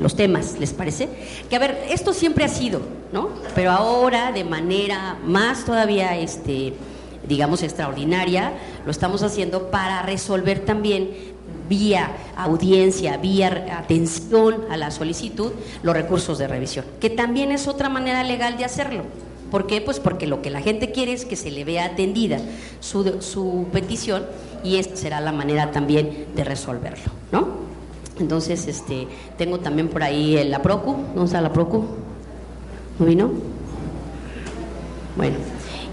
los 0.00 0.16
temas, 0.16 0.56
¿les 0.58 0.72
parece? 0.72 1.08
Que 1.48 1.56
a 1.56 1.58
ver, 1.58 1.86
esto 1.90 2.12
siempre 2.12 2.44
ha 2.44 2.48
sido, 2.48 2.80
¿no? 3.12 3.28
Pero 3.54 3.70
ahora 3.70 4.32
de 4.32 4.44
manera 4.44 5.18
más 5.24 5.64
todavía, 5.64 6.16
este, 6.16 6.72
digamos, 7.28 7.62
extraordinaria, 7.62 8.54
lo 8.84 8.90
estamos 8.90 9.22
haciendo 9.22 9.70
para 9.70 10.02
resolver 10.02 10.64
también 10.64 11.10
vía 11.68 12.10
audiencia, 12.36 13.18
vía 13.18 13.78
atención 13.78 14.64
a 14.70 14.76
la 14.76 14.90
solicitud, 14.90 15.52
los 15.82 15.94
recursos 15.94 16.38
de 16.38 16.48
revisión, 16.48 16.84
que 16.98 17.10
también 17.10 17.52
es 17.52 17.68
otra 17.68 17.88
manera 17.88 18.24
legal 18.24 18.56
de 18.56 18.64
hacerlo. 18.64 19.04
¿Por 19.50 19.66
qué? 19.66 19.80
Pues 19.80 20.00
porque 20.00 20.26
lo 20.26 20.42
que 20.42 20.50
la 20.50 20.62
gente 20.62 20.92
quiere 20.92 21.12
es 21.12 21.24
que 21.24 21.36
se 21.36 21.50
le 21.50 21.64
vea 21.64 21.84
atendida 21.84 22.38
su, 22.78 23.20
su 23.20 23.66
petición 23.72 24.24
y 24.62 24.76
esta 24.76 24.96
será 24.96 25.20
la 25.20 25.32
manera 25.32 25.72
también 25.72 26.26
de 26.34 26.44
resolverlo, 26.44 27.10
¿no? 27.32 27.59
Entonces, 28.20 28.66
este, 28.68 29.08
tengo 29.36 29.58
también 29.58 29.88
por 29.88 30.02
ahí 30.02 30.42
la 30.44 30.62
Procu. 30.62 30.92
¿Dónde 31.14 31.24
está 31.24 31.40
la 31.40 31.52
Procu? 31.52 31.84
¿No 32.98 33.06
vino? 33.06 33.30
Bueno, 35.16 35.36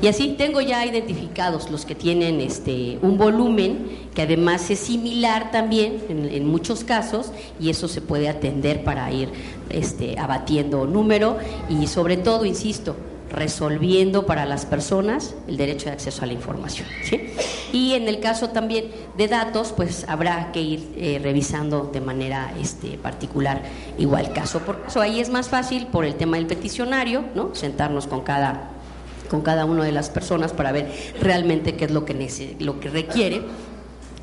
y 0.01 0.07
así 0.07 0.35
tengo 0.37 0.61
ya 0.61 0.85
identificados 0.85 1.71
los 1.71 1.85
que 1.85 1.95
tienen 1.95 2.39
este, 2.39 2.99
un 3.01 3.17
volumen 3.17 4.07
que 4.13 4.21
además 4.21 4.69
es 4.69 4.79
similar 4.79 5.51
también 5.51 6.03
en, 6.09 6.45
muchos 6.45 6.83
casos 6.83 7.31
y 7.59 7.71
eso 7.71 7.87
se 7.87 8.01
puede 8.01 8.29
atender 8.29 8.83
para 8.83 9.11
ir 9.11 9.29
este, 9.69 10.19
abatiendo 10.19 10.85
número 10.85 11.37
y 11.69 11.87
sobre 11.87 12.17
todo, 12.17 12.45
insisto, 12.45 12.95
resolviendo 13.31 14.25
para 14.25 14.45
las 14.45 14.65
personas 14.65 15.35
el 15.47 15.57
derecho 15.57 15.85
de 15.85 15.91
acceso 15.91 16.23
a 16.23 16.27
la 16.27 16.33
información. 16.33 16.87
Y 17.73 17.93
en 17.93 18.07
el 18.07 18.19
caso 18.19 18.49
también 18.49 18.85
de 19.17 19.27
datos, 19.27 19.73
pues 19.75 20.05
habrá 20.07 20.51
que 20.51 20.61
ir 20.61 20.93
eh, 20.95 21.19
revisando 21.21 21.89
de 21.91 22.01
manera 22.01 22.53
este, 22.59 22.97
particular 22.97 23.61
igual 23.97 24.31
caso 24.33 24.59
por 24.59 24.83
caso. 24.83 25.01
Ahí 25.01 25.19
es 25.19 25.29
más 25.29 25.49
fácil 25.49 25.87
por 25.87 26.05
el 26.05 26.15
tema 26.15 26.37
del 26.37 26.47
peticionario, 26.47 27.25
¿no? 27.35 27.53
sentarnos 27.53 28.07
con 28.07 28.21
cada 28.21 28.71
con 29.29 29.41
cada 29.41 29.65
una 29.65 29.83
de 29.83 29.91
las 29.91 30.09
personas 30.09 30.53
para 30.53 30.71
ver 30.71 30.89
realmente 31.19 31.75
qué 31.75 31.83
es 31.83 31.91
lo 31.91 32.05
que, 32.05 32.55
lo 32.59 32.79
que 32.79 32.89
requiere 32.89 33.41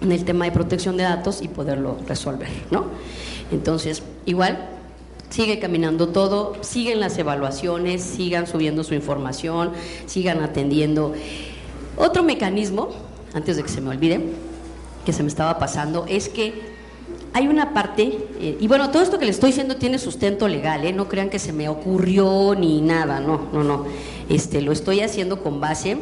en 0.00 0.12
el 0.12 0.25
tema 0.25 0.46
de 0.46 0.52
protección 0.52 0.96
de 0.96 1.04
datos 1.04 1.42
y 1.42 1.49
poderlo 1.49 1.99
resolver, 2.06 2.49
¿no? 2.70 2.87
Entonces, 3.52 4.02
igual 4.25 4.74
sigue 5.34 5.58
caminando 5.58 6.10
todo, 6.10 6.52
siguen 6.60 7.00
las 7.00 7.18
evaluaciones, 7.18 8.02
sigan 8.02 8.46
subiendo 8.46 8.84
su 8.84 8.94
información, 8.94 9.72
sigan 10.06 10.40
atendiendo. 10.40 11.12
Otro 11.96 12.22
mecanismo, 12.22 12.90
antes 13.32 13.56
de 13.56 13.64
que 13.64 13.68
se 13.68 13.80
me 13.80 13.90
olvide, 13.90 14.20
que 15.04 15.12
se 15.12 15.24
me 15.24 15.28
estaba 15.28 15.58
pasando, 15.58 16.06
es 16.08 16.28
que 16.28 16.74
hay 17.32 17.48
una 17.48 17.74
parte, 17.74 18.16
eh, 18.38 18.58
y 18.60 18.68
bueno, 18.68 18.92
todo 18.92 19.02
esto 19.02 19.18
que 19.18 19.26
les 19.26 19.34
estoy 19.34 19.50
diciendo 19.50 19.74
tiene 19.74 19.98
sustento 19.98 20.46
legal, 20.46 20.84
¿eh? 20.84 20.92
no 20.92 21.08
crean 21.08 21.30
que 21.30 21.40
se 21.40 21.52
me 21.52 21.68
ocurrió 21.68 22.54
ni 22.56 22.80
nada, 22.80 23.18
no, 23.18 23.48
no, 23.52 23.64
no. 23.64 23.86
Este, 24.28 24.62
lo 24.62 24.70
estoy 24.70 25.00
haciendo 25.00 25.42
con 25.42 25.60
base 25.60 25.98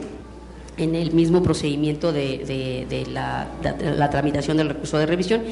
en 0.76 0.95
el 0.95 1.12
mismo 1.12 1.43
procedimiento 1.43 2.12
de, 2.12 3.07
la, 3.11 4.09
tramitación 4.11 4.57
del 4.57 4.71
recurso 4.71 4.99
de 4.99 5.07
revisión. 5.07 5.43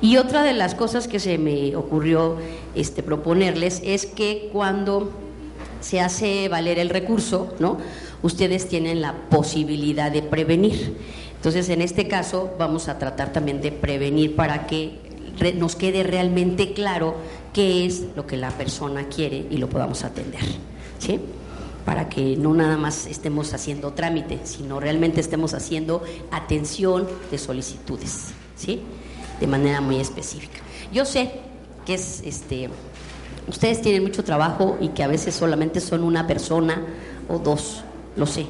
Y 0.00 0.16
otra 0.16 0.42
de 0.42 0.52
las 0.52 0.74
cosas 0.74 1.08
que 1.08 1.20
se 1.20 1.38
me 1.38 1.76
ocurrió 1.76 2.36
este, 2.74 3.02
proponerles 3.02 3.82
es 3.84 4.06
que 4.06 4.48
cuando 4.52 5.10
se 5.80 6.00
hace 6.00 6.48
valer 6.48 6.78
el 6.78 6.90
recurso, 6.90 7.54
¿no? 7.58 7.78
ustedes 8.22 8.68
tienen 8.68 9.00
la 9.00 9.14
posibilidad 9.30 10.10
de 10.10 10.22
prevenir. 10.22 10.96
Entonces, 11.36 11.68
en 11.70 11.80
este 11.80 12.06
caso, 12.06 12.50
vamos 12.58 12.88
a 12.88 12.98
tratar 12.98 13.32
también 13.32 13.60
de 13.60 13.72
prevenir 13.72 14.36
para 14.36 14.66
que 14.66 14.98
nos 15.56 15.74
quede 15.74 16.02
realmente 16.02 16.74
claro 16.74 17.14
qué 17.54 17.86
es 17.86 18.04
lo 18.14 18.26
que 18.26 18.36
la 18.36 18.50
persona 18.50 19.08
quiere 19.08 19.46
y 19.50 19.56
lo 19.56 19.68
podamos 19.68 20.04
atender. 20.04 20.42
¿Sí? 20.98 21.18
Para 21.84 22.08
que 22.08 22.36
no 22.36 22.54
nada 22.54 22.76
más 22.76 23.06
estemos 23.06 23.52
haciendo 23.54 23.92
trámite, 23.92 24.40
sino 24.44 24.80
realmente 24.80 25.20
estemos 25.20 25.54
haciendo 25.54 26.02
atención 26.30 27.08
de 27.30 27.38
solicitudes, 27.38 28.28
¿sí? 28.56 28.82
De 29.40 29.46
manera 29.46 29.80
muy 29.80 30.00
específica. 30.00 30.60
Yo 30.92 31.04
sé 31.04 31.40
que 31.86 31.94
es 31.94 32.22
este 32.24 32.68
ustedes 33.48 33.82
tienen 33.82 34.02
mucho 34.02 34.22
trabajo 34.22 34.76
y 34.80 34.88
que 34.88 35.02
a 35.02 35.08
veces 35.08 35.34
solamente 35.34 35.80
son 35.80 36.04
una 36.04 36.26
persona 36.26 36.82
o 37.28 37.38
dos, 37.38 37.82
lo 38.16 38.26
sé. 38.26 38.46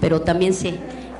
Pero 0.00 0.22
también 0.22 0.54
sé 0.54 0.74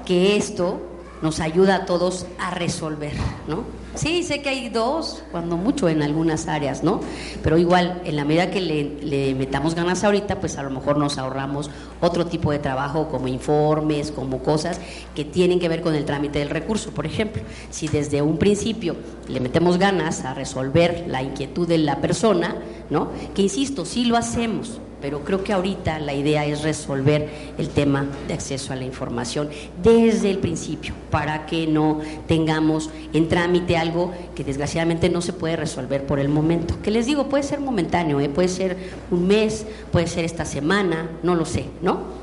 que 0.05 0.37
esto 0.37 0.81
nos 1.23 1.41
ayuda 1.41 1.77
a 1.77 1.87
todos 1.87 2.27
a 2.39 2.51
resolver, 2.51 3.13
¿no? 3.47 3.65
Sí, 3.95 4.23
sé 4.23 4.43
que 4.43 4.49
hay 4.49 4.69
dos, 4.69 5.23
cuando 5.33 5.57
mucho 5.57 5.89
en 5.89 6.03
algunas 6.03 6.47
áreas, 6.47 6.85
¿no? 6.85 7.01
Pero 7.43 7.59
igual, 7.59 8.01
en 8.05 8.17
la 8.17 8.25
medida 8.25 8.51
que 8.51 8.61
le, 8.61 9.35
metamos 9.35 9.75
ganas 9.75 10.05
ahorita, 10.05 10.39
pues 10.41 10.57
a 10.57 10.63
lo 10.63 10.71
mejor 10.71 10.99
nos 10.99 11.19
ahorramos 11.19 11.71
otro 12.01 12.27
tipo 12.27 12.53
de 12.53 12.59
trabajo 12.59 13.09
como 13.09 13.29
informes, 13.29 14.13
como 14.13 14.43
cosas 14.43 14.81
que 15.15 15.25
tienen 15.25 15.59
que 15.59 15.69
ver 15.69 15.83
con 15.83 15.95
el 15.95 16.05
trámite 16.05 16.39
del 16.39 16.51
recurso. 16.51 16.93
Por 16.93 17.07
ejemplo, 17.07 17.43
si 17.71 17.89
desde 17.89 18.23
un 18.23 18.39
principio 18.39 18.95
le 19.27 19.41
metemos 19.41 19.79
ganas 19.79 20.25
a 20.25 20.35
resolver 20.35 21.05
la 21.09 21.23
inquietud 21.23 21.67
de 21.67 21.79
la 21.79 22.01
persona, 22.01 22.57
¿no? 22.91 23.11
Que 23.35 23.43
insisto, 23.43 23.85
sí 23.85 24.05
lo 24.05 24.17
hacemos, 24.17 24.81
pero 25.01 25.25
creo 25.25 25.45
que 25.45 25.53
ahorita 25.53 25.99
la 25.99 26.15
idea 26.15 26.45
es 26.45 26.63
resolver 26.63 27.29
el 27.59 27.69
tema 27.69 28.07
de 28.27 28.35
acceso 28.35 28.73
a 28.73 28.77
la 28.77 28.85
información 28.85 29.49
desde 29.83 30.31
el 30.31 30.39
principio, 30.39 30.95
para 31.11 31.47
que 31.47 31.67
no 31.67 32.01
tengamos 32.27 32.91
en 33.13 33.29
trámite 33.29 33.77
algo 33.77 34.13
que 34.35 34.45
desgraciadamente 34.45 35.09
no 35.09 35.21
se 35.21 35.33
puede 35.33 35.57
resolver 35.57 36.07
por 36.07 36.19
el 36.19 36.29
momento. 36.29 36.81
Que 36.83 36.91
les 36.91 37.07
digo, 37.07 37.29
puede 37.29 37.43
ser 37.43 37.61
momentáneo, 37.61 38.21
¿eh? 38.21 38.29
puede 38.29 38.49
ser 38.49 38.77
un 39.11 39.27
mes, 39.27 39.67
puede 39.93 40.07
ser 40.07 40.25
esta 40.25 40.45
semana, 40.45 41.09
no 41.23 41.35
lo 41.35 41.45
sé, 41.45 41.67
¿no? 41.83 42.19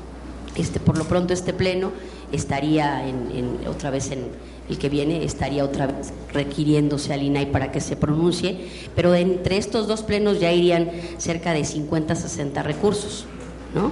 Este, 0.56 0.80
por 0.80 0.96
lo 0.96 1.04
pronto 1.04 1.34
este 1.34 1.52
pleno 1.52 1.92
estaría 2.32 3.06
en, 3.06 3.60
otra 3.68 3.90
vez 3.90 4.10
en 4.10 4.28
el 4.68 4.78
que 4.78 4.88
viene 4.88 5.24
estaría 5.24 5.64
otra 5.64 5.86
vez 5.86 6.12
requiriéndose 6.32 7.12
al 7.12 7.22
INAI 7.22 7.52
para 7.52 7.70
que 7.70 7.80
se 7.80 7.96
pronuncie, 7.96 8.66
pero 8.94 9.14
entre 9.14 9.58
estos 9.58 9.86
dos 9.86 10.02
plenos 10.02 10.40
ya 10.40 10.52
irían 10.52 10.90
cerca 11.18 11.52
de 11.52 11.64
50, 11.64 12.14
60 12.16 12.62
recursos, 12.62 13.26
¿no? 13.74 13.90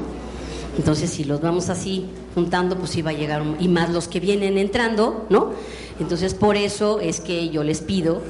Entonces, 0.77 1.11
si 1.11 1.23
los 1.23 1.41
vamos 1.41 1.69
así 1.69 2.07
juntando, 2.35 2.77
pues 2.77 2.97
iba 2.97 3.11
a 3.11 3.15
llegar, 3.15 3.45
y 3.61 3.69
más 3.69 3.91
los 3.91 4.09
que 4.09 4.19
vienen 4.19 4.59
entrando, 4.59 5.27
¿no? 5.31 5.53
Entonces, 6.01 6.35
por 6.35 6.57
eso 6.57 6.99
es 6.99 7.21
que 7.21 7.51
yo 7.51 7.63
les 7.63 7.81
pido, 7.81 8.21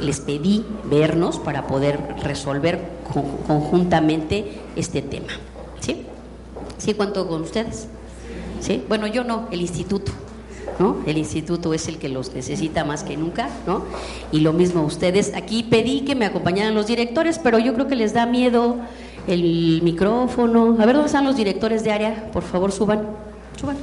les 0.00 0.20
pedí 0.20 0.64
vernos 0.84 1.38
para 1.40 1.66
poder 1.66 1.98
resolver 2.22 2.80
conjuntamente 3.48 4.60
este 4.76 5.02
tema, 5.02 5.32
¿sí? 5.80 6.04
¿Sí 6.76 6.94
cuánto 6.94 7.26
con 7.26 7.42
ustedes? 7.42 7.88
¿Sí? 8.60 8.82
Bueno, 8.88 9.06
yo 9.06 9.24
no, 9.24 9.48
el 9.50 9.60
instituto. 9.60 10.12
El 11.06 11.18
instituto 11.18 11.74
es 11.74 11.88
el 11.88 11.98
que 11.98 12.08
los 12.08 12.34
necesita 12.34 12.84
más 12.84 13.02
que 13.02 13.16
nunca, 13.16 13.48
¿no? 13.66 13.84
Y 14.30 14.40
lo 14.40 14.52
mismo 14.52 14.84
ustedes. 14.84 15.32
Aquí 15.34 15.64
pedí 15.64 16.02
que 16.02 16.14
me 16.14 16.24
acompañaran 16.24 16.72
los 16.74 16.86
directores, 16.86 17.40
pero 17.40 17.58
yo 17.58 17.74
creo 17.74 17.88
que 17.88 17.96
les 17.96 18.12
da 18.12 18.26
miedo 18.26 18.76
el 19.26 19.80
micrófono. 19.82 20.76
A 20.78 20.86
ver, 20.86 20.94
¿dónde 20.94 21.06
están 21.06 21.24
los 21.24 21.36
directores 21.36 21.82
de 21.82 21.90
área? 21.90 22.30
Por 22.32 22.44
favor, 22.44 22.70
suban. 22.70 23.08
Suban. 23.58 23.76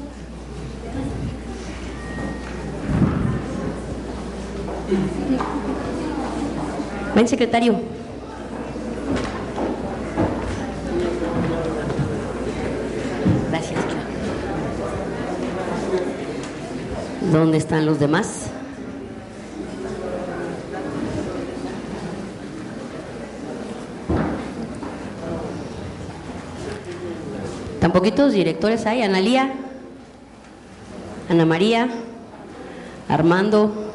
Ven, 7.13 7.27
secretario. 7.27 7.95
¿Dónde 17.31 17.57
están 17.57 17.85
los 17.85 17.99
demás? 17.99 18.47
¿Tan 27.81 27.91
poquitos 27.91 28.33
directores 28.33 28.85
hay? 28.85 29.01
Analía, 29.01 29.53
Ana 31.29 31.45
María, 31.45 31.89
Armando, 33.09 33.91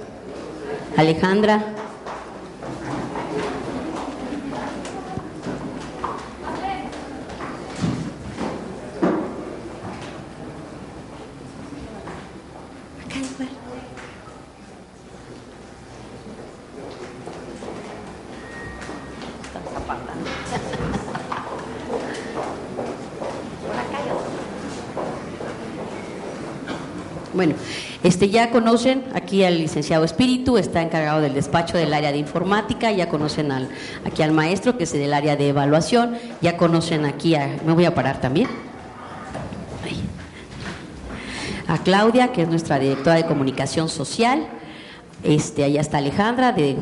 Alejandra. 0.97 1.75
Bueno, 27.33 27.55
este 28.21 28.33
ya 28.33 28.51
conocen 28.51 29.03
aquí 29.15 29.45
al 29.45 29.57
licenciado 29.57 30.05
Espíritu, 30.05 30.59
está 30.59 30.83
encargado 30.83 31.23
del 31.23 31.33
despacho 31.33 31.79
del 31.79 31.95
área 31.95 32.13
de 32.13 32.19
informática, 32.19 32.93
ya 32.93 33.09
conocen 33.09 33.51
al, 33.51 33.71
aquí 34.05 34.21
al 34.21 34.33
maestro 34.33 34.77
que 34.77 34.85
es 34.85 34.93
del 34.93 35.15
área 35.15 35.37
de 35.37 35.49
evaluación, 35.49 36.19
ya 36.43 36.59
conocen 36.59 37.07
aquí 37.07 37.35
a, 37.35 37.57
me 37.65 37.73
voy 37.73 37.87
a 37.87 37.95
parar 37.95 38.21
también. 38.21 38.47
A 41.67 41.79
Claudia, 41.79 42.31
que 42.31 42.43
es 42.43 42.49
nuestra 42.49 42.79
directora 42.79 43.17
de 43.17 43.25
comunicación 43.25 43.89
social, 43.89 44.47
este, 45.23 45.65
allá 45.65 45.81
está 45.81 45.97
Alejandra 45.97 46.53
de 46.53 46.77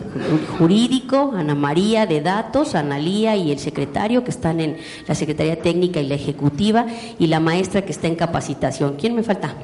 jurídico, 0.58 1.34
Ana 1.36 1.54
María 1.54 2.06
de 2.06 2.20
datos, 2.20 2.74
Analía 2.74 3.36
y 3.36 3.52
el 3.52 3.60
secretario 3.60 4.24
que 4.24 4.32
están 4.32 4.58
en 4.58 4.76
la 5.06 5.14
Secretaría 5.14 5.62
Técnica 5.62 6.00
y 6.00 6.08
la 6.08 6.16
Ejecutiva 6.16 6.86
y 7.16 7.28
la 7.28 7.38
maestra 7.38 7.82
que 7.82 7.92
está 7.92 8.08
en 8.08 8.16
capacitación. 8.16 8.96
¿Quién 8.96 9.14
me 9.14 9.22
falta? 9.22 9.54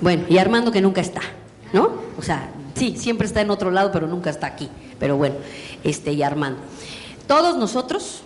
Bueno, 0.00 0.24
y 0.28 0.38
Armando 0.38 0.70
que 0.70 0.80
nunca 0.80 1.00
está, 1.00 1.22
¿no? 1.72 1.92
O 2.16 2.22
sea, 2.22 2.50
sí, 2.74 2.94
siempre 2.96 3.26
está 3.26 3.40
en 3.40 3.50
otro 3.50 3.70
lado, 3.70 3.90
pero 3.92 4.06
nunca 4.06 4.30
está 4.30 4.46
aquí. 4.46 4.68
Pero 4.98 5.16
bueno, 5.16 5.36
este 5.84 6.12
y 6.12 6.22
Armando. 6.22 6.60
Todos 7.26 7.56
nosotros 7.56 8.22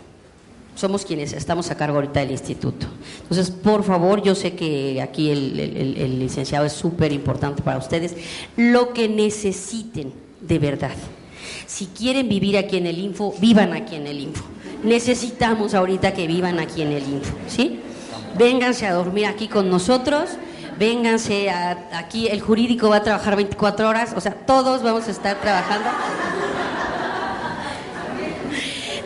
somos 0.75 1.05
quienes 1.05 1.33
estamos 1.33 1.71
a 1.71 1.77
cargo 1.77 1.97
ahorita 1.97 2.21
del 2.21 2.31
instituto. 2.31 2.87
Entonces, 3.23 3.51
por 3.51 3.85
favor, 3.85 4.23
yo 4.23 4.35
sé 4.35 4.55
que 4.55 5.01
aquí 5.03 5.31
el, 5.31 5.59
el 5.61 6.19
licenciado 6.19 6.65
es 6.65 6.73
súper 6.73 7.13
importante 7.13 7.63
para 7.63 7.79
ustedes. 7.79 8.15
Lo 8.57 8.93
que 8.93 9.09
necesiten, 9.09 10.13
de 10.41 10.59
verdad. 10.59 10.95
Si 11.67 11.87
quieren 11.87 12.29
vivir 12.29 12.57
aquí 12.57 12.77
en 12.77 12.87
el 12.87 12.99
Info, 12.99 13.35
vivan 13.41 13.73
aquí 13.73 13.97
en 13.97 14.07
el 14.07 14.21
Info. 14.21 14.45
Necesitamos 14.85 15.75
ahorita 15.75 16.13
que 16.13 16.27
vivan 16.27 16.59
aquí 16.59 16.83
en 16.83 16.93
el 16.93 17.05
Info, 17.05 17.35
¿sí? 17.49 17.81
Vénganse 18.39 18.87
a 18.87 18.95
dormir 18.95 19.27
aquí 19.27 19.49
con 19.49 19.69
nosotros 19.69 20.31
vénganse, 20.79 21.51
aquí 21.51 22.29
el 22.29 22.41
jurídico 22.41 22.89
va 22.89 22.97
a 22.97 23.03
trabajar 23.03 23.37
24 23.37 23.89
horas, 23.89 24.13
o 24.17 24.21
sea, 24.21 24.33
todos 24.33 24.83
vamos 24.83 25.09
a 25.09 25.11
estar 25.11 25.41
trabajando. 25.41 25.89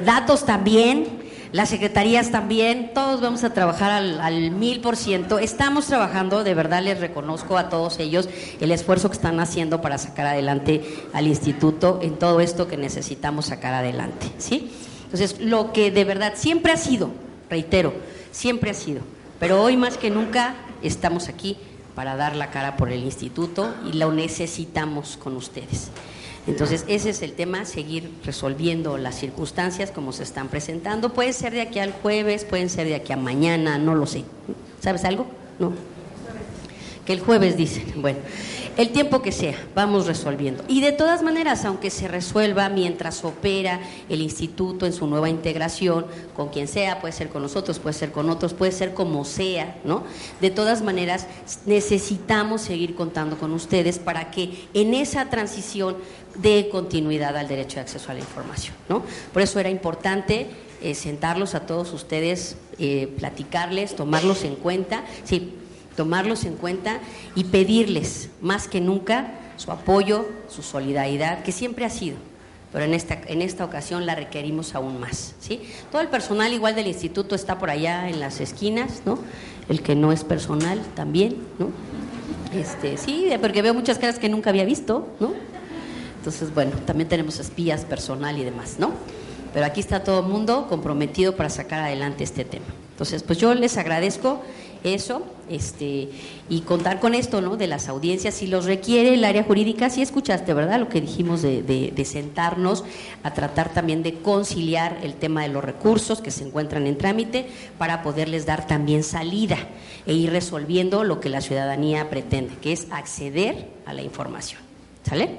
Datos 0.04 0.44
también, 0.44 1.08
las 1.52 1.68
secretarías 1.68 2.30
también, 2.30 2.92
todos 2.92 3.20
vamos 3.20 3.42
a 3.44 3.54
trabajar 3.54 3.90
al 3.90 4.50
mil 4.50 4.80
por 4.80 4.96
ciento. 4.96 5.38
Estamos 5.38 5.86
trabajando, 5.86 6.44
de 6.44 6.54
verdad 6.54 6.82
les 6.82 7.00
reconozco 7.00 7.56
a 7.56 7.68
todos 7.68 7.98
ellos 7.98 8.28
el 8.60 8.72
esfuerzo 8.72 9.08
que 9.08 9.16
están 9.16 9.40
haciendo 9.40 9.80
para 9.80 9.98
sacar 9.98 10.26
adelante 10.26 10.82
al 11.12 11.26
instituto 11.26 12.00
en 12.02 12.18
todo 12.18 12.40
esto 12.40 12.68
que 12.68 12.76
necesitamos 12.76 13.46
sacar 13.46 13.74
adelante, 13.74 14.26
¿sí? 14.38 14.70
Entonces, 15.04 15.40
lo 15.40 15.72
que 15.72 15.90
de 15.90 16.04
verdad 16.04 16.34
siempre 16.36 16.72
ha 16.72 16.76
sido, 16.76 17.10
reitero, 17.48 17.94
siempre 18.32 18.70
ha 18.70 18.74
sido, 18.74 19.00
pero 19.38 19.62
hoy 19.62 19.76
más 19.76 19.96
que 19.96 20.10
nunca 20.10 20.54
estamos 20.86 21.28
aquí 21.28 21.56
para 21.94 22.16
dar 22.16 22.36
la 22.36 22.50
cara 22.50 22.76
por 22.76 22.92
el 22.92 23.02
instituto 23.02 23.74
y 23.90 23.96
lo 23.96 24.12
necesitamos 24.12 25.16
con 25.16 25.36
ustedes. 25.36 25.90
Entonces, 26.46 26.84
ese 26.86 27.10
es 27.10 27.22
el 27.22 27.32
tema, 27.32 27.64
seguir 27.64 28.12
resolviendo 28.24 28.98
las 28.98 29.16
circunstancias 29.16 29.90
como 29.90 30.12
se 30.12 30.22
están 30.22 30.48
presentando. 30.48 31.12
Puede 31.12 31.32
ser 31.32 31.52
de 31.52 31.60
aquí 31.60 31.80
al 31.80 31.92
jueves, 31.92 32.44
pueden 32.44 32.70
ser 32.70 32.86
de 32.86 32.94
aquí 32.94 33.12
a 33.12 33.16
mañana, 33.16 33.78
no 33.78 33.94
lo 33.96 34.06
sé. 34.06 34.24
¿Sabes 34.80 35.04
algo? 35.04 35.26
No. 35.58 35.72
Que 37.06 37.12
el 37.12 37.20
jueves 37.20 37.56
dicen. 37.56 37.84
Bueno, 37.96 38.18
el 38.76 38.90
tiempo 38.90 39.22
que 39.22 39.32
sea, 39.32 39.54
vamos 39.74 40.06
resolviendo. 40.06 40.62
Y 40.68 40.82
de 40.82 40.92
todas 40.92 41.22
maneras, 41.22 41.64
aunque 41.64 41.88
se 41.88 42.08
resuelva 42.08 42.68
mientras 42.68 43.24
opera 43.24 43.80
el 44.10 44.20
instituto 44.20 44.84
en 44.84 44.92
su 44.92 45.06
nueva 45.06 45.30
integración, 45.30 46.04
con 46.34 46.50
quien 46.50 46.68
sea, 46.68 47.00
puede 47.00 47.12
ser 47.12 47.30
con 47.30 47.40
nosotros, 47.40 47.78
puede 47.78 47.94
ser 47.94 48.12
con 48.12 48.28
otros, 48.28 48.52
puede 48.52 48.72
ser 48.72 48.92
como 48.92 49.24
sea, 49.24 49.78
¿no? 49.84 50.04
De 50.42 50.50
todas 50.50 50.82
maneras, 50.82 51.26
necesitamos 51.64 52.60
seguir 52.60 52.94
contando 52.94 53.38
con 53.38 53.52
ustedes 53.52 53.98
para 53.98 54.30
que 54.30 54.66
en 54.74 54.92
esa 54.92 55.30
transición 55.30 55.96
dé 56.42 56.68
continuidad 56.70 57.34
al 57.36 57.48
derecho 57.48 57.76
de 57.76 57.82
acceso 57.82 58.10
a 58.10 58.14
la 58.14 58.20
información, 58.20 58.74
¿no? 58.90 59.02
Por 59.32 59.40
eso 59.40 59.58
era 59.58 59.70
importante 59.70 60.48
eh, 60.82 60.94
sentarlos 60.94 61.54
a 61.54 61.60
todos 61.60 61.94
ustedes, 61.94 62.56
eh, 62.78 63.08
platicarles, 63.18 63.96
tomarlos 63.96 64.44
en 64.44 64.56
cuenta. 64.56 65.04
Sí, 65.24 65.54
tomarlos 65.96 66.44
en 66.44 66.56
cuenta 66.56 67.00
y 67.34 67.44
pedirles 67.44 68.30
más 68.40 68.68
que 68.68 68.80
nunca 68.80 69.32
su 69.56 69.72
apoyo, 69.72 70.26
su 70.48 70.62
solidaridad, 70.62 71.42
que 71.42 71.52
siempre 71.52 71.84
ha 71.84 71.90
sido, 71.90 72.16
pero 72.72 72.84
en 72.84 72.94
esta, 72.94 73.18
en 73.26 73.42
esta 73.42 73.64
ocasión 73.64 74.06
la 74.06 74.14
requerimos 74.14 74.74
aún 74.74 75.00
más. 75.00 75.34
¿sí? 75.40 75.62
Todo 75.90 76.02
el 76.02 76.08
personal 76.08 76.52
igual 76.52 76.74
del 76.74 76.86
instituto 76.86 77.34
está 77.34 77.58
por 77.58 77.70
allá 77.70 78.08
en 78.08 78.20
las 78.20 78.40
esquinas, 78.40 79.02
¿no? 79.06 79.18
el 79.68 79.82
que 79.82 79.94
no 79.94 80.12
es 80.12 80.24
personal 80.24 80.80
también, 80.94 81.36
¿no? 81.58 81.70
Este, 82.54 82.96
sí, 82.96 83.28
porque 83.40 83.62
veo 83.62 83.74
muchas 83.74 83.98
caras 83.98 84.18
que 84.18 84.28
nunca 84.28 84.50
había 84.50 84.64
visto, 84.64 85.08
¿no? 85.20 85.34
Entonces, 86.18 86.54
bueno, 86.54 86.72
también 86.86 87.08
tenemos 87.08 87.38
espías, 87.38 87.84
personal 87.84 88.38
y 88.38 88.44
demás, 88.44 88.76
¿no? 88.78 88.92
Pero 89.52 89.66
aquí 89.66 89.80
está 89.80 90.04
todo 90.04 90.20
el 90.20 90.26
mundo 90.26 90.66
comprometido 90.68 91.36
para 91.36 91.50
sacar 91.50 91.80
adelante 91.80 92.24
este 92.24 92.44
tema. 92.44 92.66
Entonces, 92.92 93.22
pues 93.22 93.38
yo 93.38 93.54
les 93.54 93.76
agradezco 93.76 94.42
eso 94.84 95.22
este, 95.48 96.08
y 96.48 96.60
contar 96.60 97.00
con 97.00 97.14
esto, 97.14 97.40
¿no? 97.40 97.56
De 97.56 97.66
las 97.66 97.88
audiencias, 97.88 98.34
si 98.34 98.46
los 98.46 98.64
requiere 98.64 99.14
el 99.14 99.24
área 99.24 99.44
jurídica, 99.44 99.90
sí 99.90 100.02
escuchaste, 100.02 100.54
¿verdad? 100.54 100.80
Lo 100.80 100.88
que 100.88 101.00
dijimos 101.00 101.42
de, 101.42 101.62
de, 101.62 102.04
sentarnos 102.04 102.84
a 103.22 103.34
tratar 103.34 103.72
también 103.72 104.02
de 104.02 104.14
conciliar 104.14 104.98
el 105.02 105.14
tema 105.14 105.42
de 105.42 105.48
los 105.48 105.64
recursos 105.64 106.20
que 106.20 106.30
se 106.30 106.44
encuentran 106.44 106.86
en 106.86 106.98
trámite 106.98 107.46
para 107.78 108.02
poderles 108.02 108.46
dar 108.46 108.66
también 108.66 109.02
salida 109.02 109.58
e 110.06 110.14
ir 110.14 110.30
resolviendo 110.30 111.04
lo 111.04 111.20
que 111.20 111.28
la 111.28 111.40
ciudadanía 111.40 112.10
pretende, 112.10 112.54
que 112.56 112.72
es 112.72 112.86
acceder 112.90 113.68
a 113.86 113.92
la 113.92 114.02
información, 114.02 114.60
¿sale? 115.08 115.30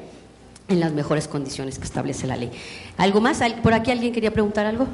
En 0.67 0.79
las 0.79 0.91
mejores 0.91 1.27
condiciones 1.27 1.79
que 1.79 1.85
establece 1.85 2.27
la 2.27 2.35
ley. 2.35 2.51
¿Algo 2.97 3.21
más? 3.21 3.41
¿Por 3.63 3.73
aquí 3.73 3.91
alguien 3.91 4.11
quería 4.11 4.31
preguntar 4.31 4.65
algo? 4.65 4.87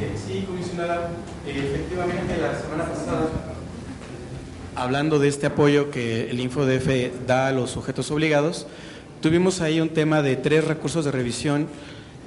Eh, 0.00 0.14
sí, 0.26 0.44
comisionada, 0.46 1.10
eh, 1.46 1.70
efectivamente 1.74 2.36
la 2.40 2.60
semana 2.60 2.84
pasada, 2.84 3.28
hablando 4.74 5.18
de 5.18 5.28
este 5.28 5.46
apoyo 5.46 5.90
que 5.90 6.30
el 6.30 6.40
InfoDF 6.40 7.26
da 7.26 7.48
a 7.48 7.52
los 7.52 7.70
sujetos 7.70 8.10
obligados, 8.10 8.66
tuvimos 9.20 9.60
ahí 9.60 9.80
un 9.80 9.90
tema 9.90 10.22
de 10.22 10.36
tres 10.36 10.64
recursos 10.64 11.04
de 11.04 11.10
revisión 11.10 11.68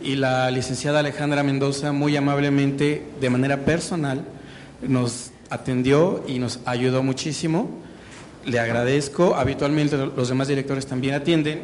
y 0.04 0.16
la 0.16 0.52
licenciada 0.52 1.00
Alejandra 1.00 1.44
Mendoza 1.44 1.92
muy 1.92 2.16
amablemente, 2.16 3.08
de 3.20 3.30
manera 3.30 3.66
personal, 3.66 4.24
nos 4.82 5.32
atendió 5.50 6.24
y 6.28 6.40
nos 6.40 6.60
ayudó 6.66 7.02
muchísimo. 7.04 7.70
Le 8.46 8.60
agradezco. 8.60 9.36
Habitualmente 9.36 9.98
los 9.98 10.30
demás 10.30 10.48
directores 10.48 10.86
también 10.86 11.16
atienden. 11.16 11.64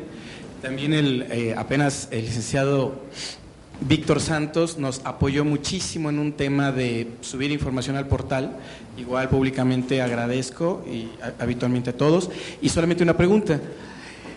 También 0.61 0.93
el, 0.93 1.27
eh, 1.31 1.55
apenas 1.57 2.07
el 2.11 2.25
licenciado 2.25 3.01
Víctor 3.81 4.19
Santos 4.19 4.77
nos 4.77 5.01
apoyó 5.05 5.43
muchísimo 5.43 6.09
en 6.09 6.19
un 6.19 6.33
tema 6.33 6.71
de 6.71 7.07
subir 7.21 7.51
información 7.51 7.95
al 7.95 8.07
portal. 8.07 8.57
Igual 8.97 9.27
públicamente 9.29 10.01
agradezco 10.01 10.85
y 10.87 11.09
habitualmente 11.39 11.89
a 11.89 11.97
todos. 11.97 12.29
Y 12.61 12.69
solamente 12.69 13.03
una 13.03 13.17
pregunta. 13.17 13.59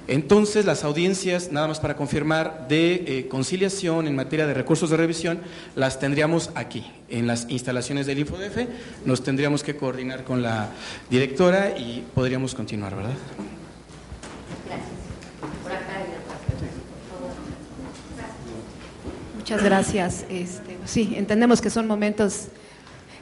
Entonces, 0.07 0.65
las 0.67 0.85
audiencias, 0.85 1.51
nada 1.53 1.69
más 1.69 1.81
para 1.81 1.97
confirmar, 1.97 2.69
de 2.69 3.05
eh, 3.07 3.29
conciliación 3.29 4.07
en 4.07 4.15
materia 4.15 4.47
de 4.47 4.53
recursos 4.53 4.91
de 4.91 4.99
revisión, 4.99 5.39
las 5.77 5.99
tendríamos 5.99 6.51
aquí, 6.55 6.85
en 7.09 7.27
las 7.27 7.47
instalaciones 7.49 8.07
del 8.07 8.19
InfoDF. 8.19 8.69
Nos 9.07 9.23
tendríamos 9.23 9.63
que 9.63 9.77
coordinar 9.77 10.25
con 10.25 10.43
la 10.43 10.71
directora 11.11 11.79
y 11.79 12.05
podríamos 12.15 12.55
continuar, 12.55 12.95
¿verdad? 12.97 13.15
Muchas 19.45 19.63
gracias. 19.63 20.25
Este, 20.31 20.79
sí, 20.87 21.13
entendemos 21.19 21.61
que 21.61 21.69
son 21.69 21.87
momentos. 21.87 22.47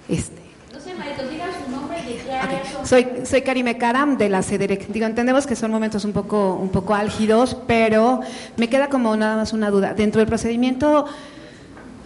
Este, 0.08 0.40
no 0.72 0.78
sé, 0.78 0.94
Marito, 0.94 1.28
diga 1.28 1.46
su 1.64 1.68
nombre 1.68 1.98
y 1.98 2.12
qué 2.12 2.87
Soy, 2.87 3.08
soy 3.24 3.42
Karime 3.42 3.76
Karam 3.76 4.16
de 4.16 4.28
la 4.28 4.44
CEDEREC. 4.44 4.87
Digo, 4.87 5.06
entendemos 5.06 5.48
que 5.48 5.56
son 5.56 5.72
momentos 5.72 6.04
un 6.04 6.12
poco, 6.12 6.54
un 6.54 6.68
poco 6.68 6.94
álgidos, 6.94 7.56
pero 7.66 8.20
me 8.56 8.68
queda 8.68 8.88
como 8.88 9.16
nada 9.16 9.35
más 9.35 9.52
una 9.52 9.68
duda. 9.70 9.94
Dentro 9.94 10.20
del 10.20 10.28
procedimiento, 10.28 11.06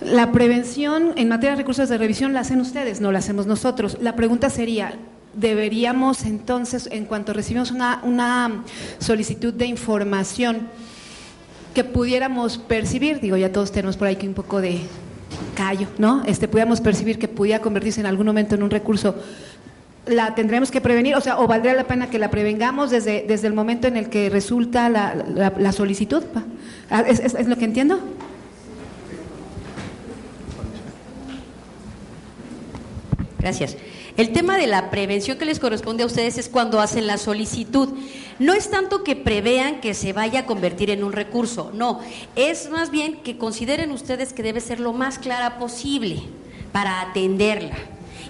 la 0.00 0.32
prevención 0.32 1.12
en 1.16 1.28
materia 1.28 1.50
de 1.50 1.56
recursos 1.56 1.90
de 1.90 1.98
revisión 1.98 2.32
la 2.32 2.40
hacen 2.40 2.62
ustedes, 2.62 3.02
no 3.02 3.12
la 3.12 3.18
hacemos 3.18 3.46
nosotros. 3.46 3.98
La 4.00 4.16
pregunta 4.16 4.48
sería, 4.48 4.94
deberíamos 5.34 6.24
entonces, 6.24 6.88
en 6.90 7.04
cuanto 7.04 7.34
recibimos 7.34 7.70
una, 7.70 8.00
una 8.02 8.64
solicitud 8.98 9.52
de 9.52 9.66
información, 9.66 10.68
que 11.76 11.84
pudiéramos 11.84 12.56
percibir, 12.56 13.20
digo, 13.20 13.36
ya 13.36 13.52
todos 13.52 13.70
tenemos 13.70 13.98
por 13.98 14.08
ahí 14.08 14.16
que 14.16 14.26
un 14.26 14.32
poco 14.32 14.62
de 14.62 14.80
callo, 15.54 15.86
¿no? 15.98 16.22
Este, 16.24 16.48
pudiéramos 16.48 16.80
percibir 16.80 17.18
que 17.18 17.28
pudiera 17.28 17.60
convertirse 17.60 18.00
en 18.00 18.06
algún 18.06 18.24
momento 18.24 18.54
en 18.54 18.62
un 18.62 18.70
recurso, 18.70 19.14
la 20.06 20.34
tendremos 20.34 20.70
que 20.70 20.80
prevenir, 20.80 21.14
o 21.16 21.20
sea, 21.20 21.38
o 21.38 21.46
valdría 21.46 21.74
la 21.74 21.84
pena 21.84 22.08
que 22.08 22.18
la 22.18 22.30
prevengamos 22.30 22.90
desde, 22.90 23.26
desde 23.28 23.48
el 23.48 23.52
momento 23.52 23.88
en 23.88 23.98
el 23.98 24.08
que 24.08 24.30
resulta 24.30 24.88
la, 24.88 25.52
la, 25.58 25.72
solicitud. 25.72 26.24
Ah, 26.88 27.04
¿Es, 27.06 27.20
es 27.20 27.46
lo 27.46 27.58
que 27.58 27.66
entiendo? 27.66 28.00
Gracias. 33.38 33.76
El 34.16 34.32
tema 34.32 34.56
de 34.56 34.66
la 34.66 34.90
prevención 34.90 35.36
que 35.36 35.44
les 35.44 35.60
corresponde 35.60 36.04
a 36.04 36.06
ustedes 36.06 36.38
es 36.38 36.48
cuando 36.48 36.80
hacen 36.80 37.06
la 37.06 37.18
solicitud. 37.18 37.90
No 38.38 38.52
es 38.52 38.70
tanto 38.70 39.02
que 39.02 39.16
prevean 39.16 39.80
que 39.80 39.94
se 39.94 40.12
vaya 40.12 40.40
a 40.40 40.46
convertir 40.46 40.90
en 40.90 41.04
un 41.04 41.12
recurso, 41.12 41.70
no, 41.72 42.00
es 42.34 42.70
más 42.70 42.90
bien 42.90 43.16
que 43.22 43.38
consideren 43.38 43.90
ustedes 43.92 44.32
que 44.32 44.42
debe 44.42 44.60
ser 44.60 44.78
lo 44.80 44.92
más 44.92 45.18
clara 45.18 45.58
posible 45.58 46.22
para 46.72 47.00
atenderla. 47.00 47.76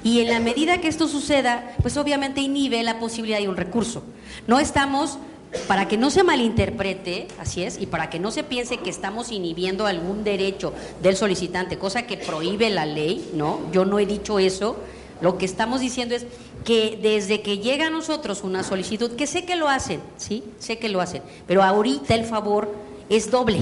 Y 0.04 0.20
en 0.20 0.30
la 0.30 0.38
medida 0.38 0.80
que 0.80 0.86
esto 0.86 1.08
suceda, 1.08 1.74
pues 1.82 1.96
obviamente 1.96 2.40
inhibe 2.40 2.82
la 2.84 3.00
posibilidad 3.00 3.40
de 3.40 3.48
un 3.48 3.56
recurso. 3.56 4.04
No 4.46 4.60
estamos 4.60 5.18
para 5.66 5.88
que 5.88 5.96
no 5.96 6.10
se 6.10 6.22
malinterprete, 6.22 7.26
así 7.40 7.62
es, 7.62 7.80
y 7.80 7.86
para 7.86 8.10
que 8.10 8.20
no 8.20 8.30
se 8.30 8.44
piense 8.44 8.76
que 8.78 8.90
estamos 8.90 9.32
inhibiendo 9.32 9.86
algún 9.86 10.22
derecho 10.22 10.72
del 11.02 11.16
solicitante, 11.16 11.78
cosa 11.78 12.06
que 12.06 12.16
prohíbe 12.16 12.70
la 12.70 12.86
ley, 12.86 13.30
¿no? 13.34 13.60
Yo 13.72 13.84
no 13.84 13.98
he 13.98 14.06
dicho 14.06 14.38
eso. 14.38 14.76
Lo 15.20 15.38
que 15.38 15.46
estamos 15.46 15.80
diciendo 15.80 16.14
es 16.14 16.26
que 16.66 16.98
desde 17.00 17.42
que 17.42 17.58
llega 17.58 17.86
a 17.86 17.90
nosotros 17.90 18.42
una 18.42 18.64
solicitud, 18.64 19.12
que 19.12 19.28
sé 19.28 19.44
que 19.46 19.54
lo 19.54 19.68
hacen, 19.68 20.00
¿sí? 20.16 20.42
Sé 20.58 20.78
que 20.78 20.88
lo 20.88 21.00
hacen, 21.00 21.22
pero 21.46 21.62
ahorita 21.62 22.16
el 22.16 22.24
favor 22.24 22.74
es 23.08 23.30
doble, 23.30 23.60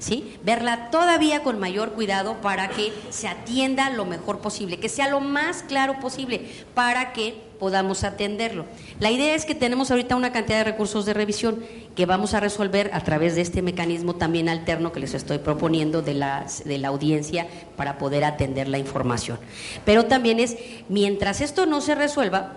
¿sí? 0.00 0.36
Verla 0.42 0.90
todavía 0.90 1.44
con 1.44 1.60
mayor 1.60 1.92
cuidado 1.92 2.40
para 2.40 2.70
que 2.70 2.92
se 3.10 3.28
atienda 3.28 3.90
lo 3.90 4.04
mejor 4.04 4.40
posible, 4.40 4.80
que 4.80 4.88
sea 4.88 5.08
lo 5.08 5.20
más 5.20 5.62
claro 5.62 6.00
posible 6.00 6.48
para 6.74 7.12
que 7.12 7.48
podamos 7.60 8.02
atenderlo. 8.02 8.64
La 8.98 9.10
idea 9.10 9.34
es 9.34 9.44
que 9.44 9.54
tenemos 9.54 9.90
ahorita 9.90 10.16
una 10.16 10.32
cantidad 10.32 10.58
de 10.58 10.64
recursos 10.64 11.04
de 11.04 11.12
revisión 11.12 11.62
que 11.94 12.06
vamos 12.06 12.32
a 12.34 12.40
resolver 12.40 12.90
a 12.94 13.04
través 13.04 13.34
de 13.34 13.42
este 13.42 13.62
mecanismo 13.62 14.14
también 14.16 14.48
alterno 14.48 14.92
que 14.92 15.00
les 15.00 15.14
estoy 15.14 15.38
proponiendo 15.38 16.00
de 16.02 16.14
la, 16.14 16.46
de 16.64 16.78
la 16.78 16.88
audiencia 16.88 17.46
para 17.76 17.98
poder 17.98 18.24
atender 18.24 18.66
la 18.66 18.78
información. 18.78 19.38
Pero 19.84 20.06
también 20.06 20.40
es, 20.40 20.56
mientras 20.88 21.42
esto 21.42 21.66
no 21.66 21.82
se 21.82 21.94
resuelva, 21.94 22.56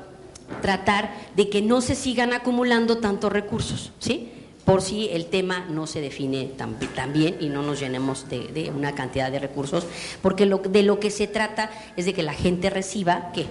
tratar 0.62 1.12
de 1.36 1.50
que 1.50 1.62
no 1.62 1.82
se 1.82 1.96
sigan 1.96 2.32
acumulando 2.32 3.00
tantos 3.00 3.32
recursos, 3.32 3.92
¿sí? 4.00 4.32
Por 4.66 4.82
si 4.82 5.10
el 5.10 5.26
tema 5.26 5.66
no 5.70 5.88
se 5.88 6.00
define 6.02 6.46
tan, 6.46 6.78
bien 7.12 7.38
y 7.40 7.50
no 7.50 7.64
nos 7.64 7.80
llenemos 7.80 8.30
de, 8.30 8.48
de, 8.48 8.72
una 8.72 8.96
cantidad 8.96 9.32
de 9.32 9.40
recursos, 9.40 9.86
porque 10.22 10.46
lo, 10.46 10.60
de 10.60 10.84
lo 10.84 11.00
que 11.00 11.12
se 11.12 11.28
trata 11.28 11.70
es 11.98 12.06
de 12.06 12.14
que 12.14 12.24
la 12.24 12.34
gente 12.34 12.70
reciba, 12.70 13.32
¿qué? 13.34 13.48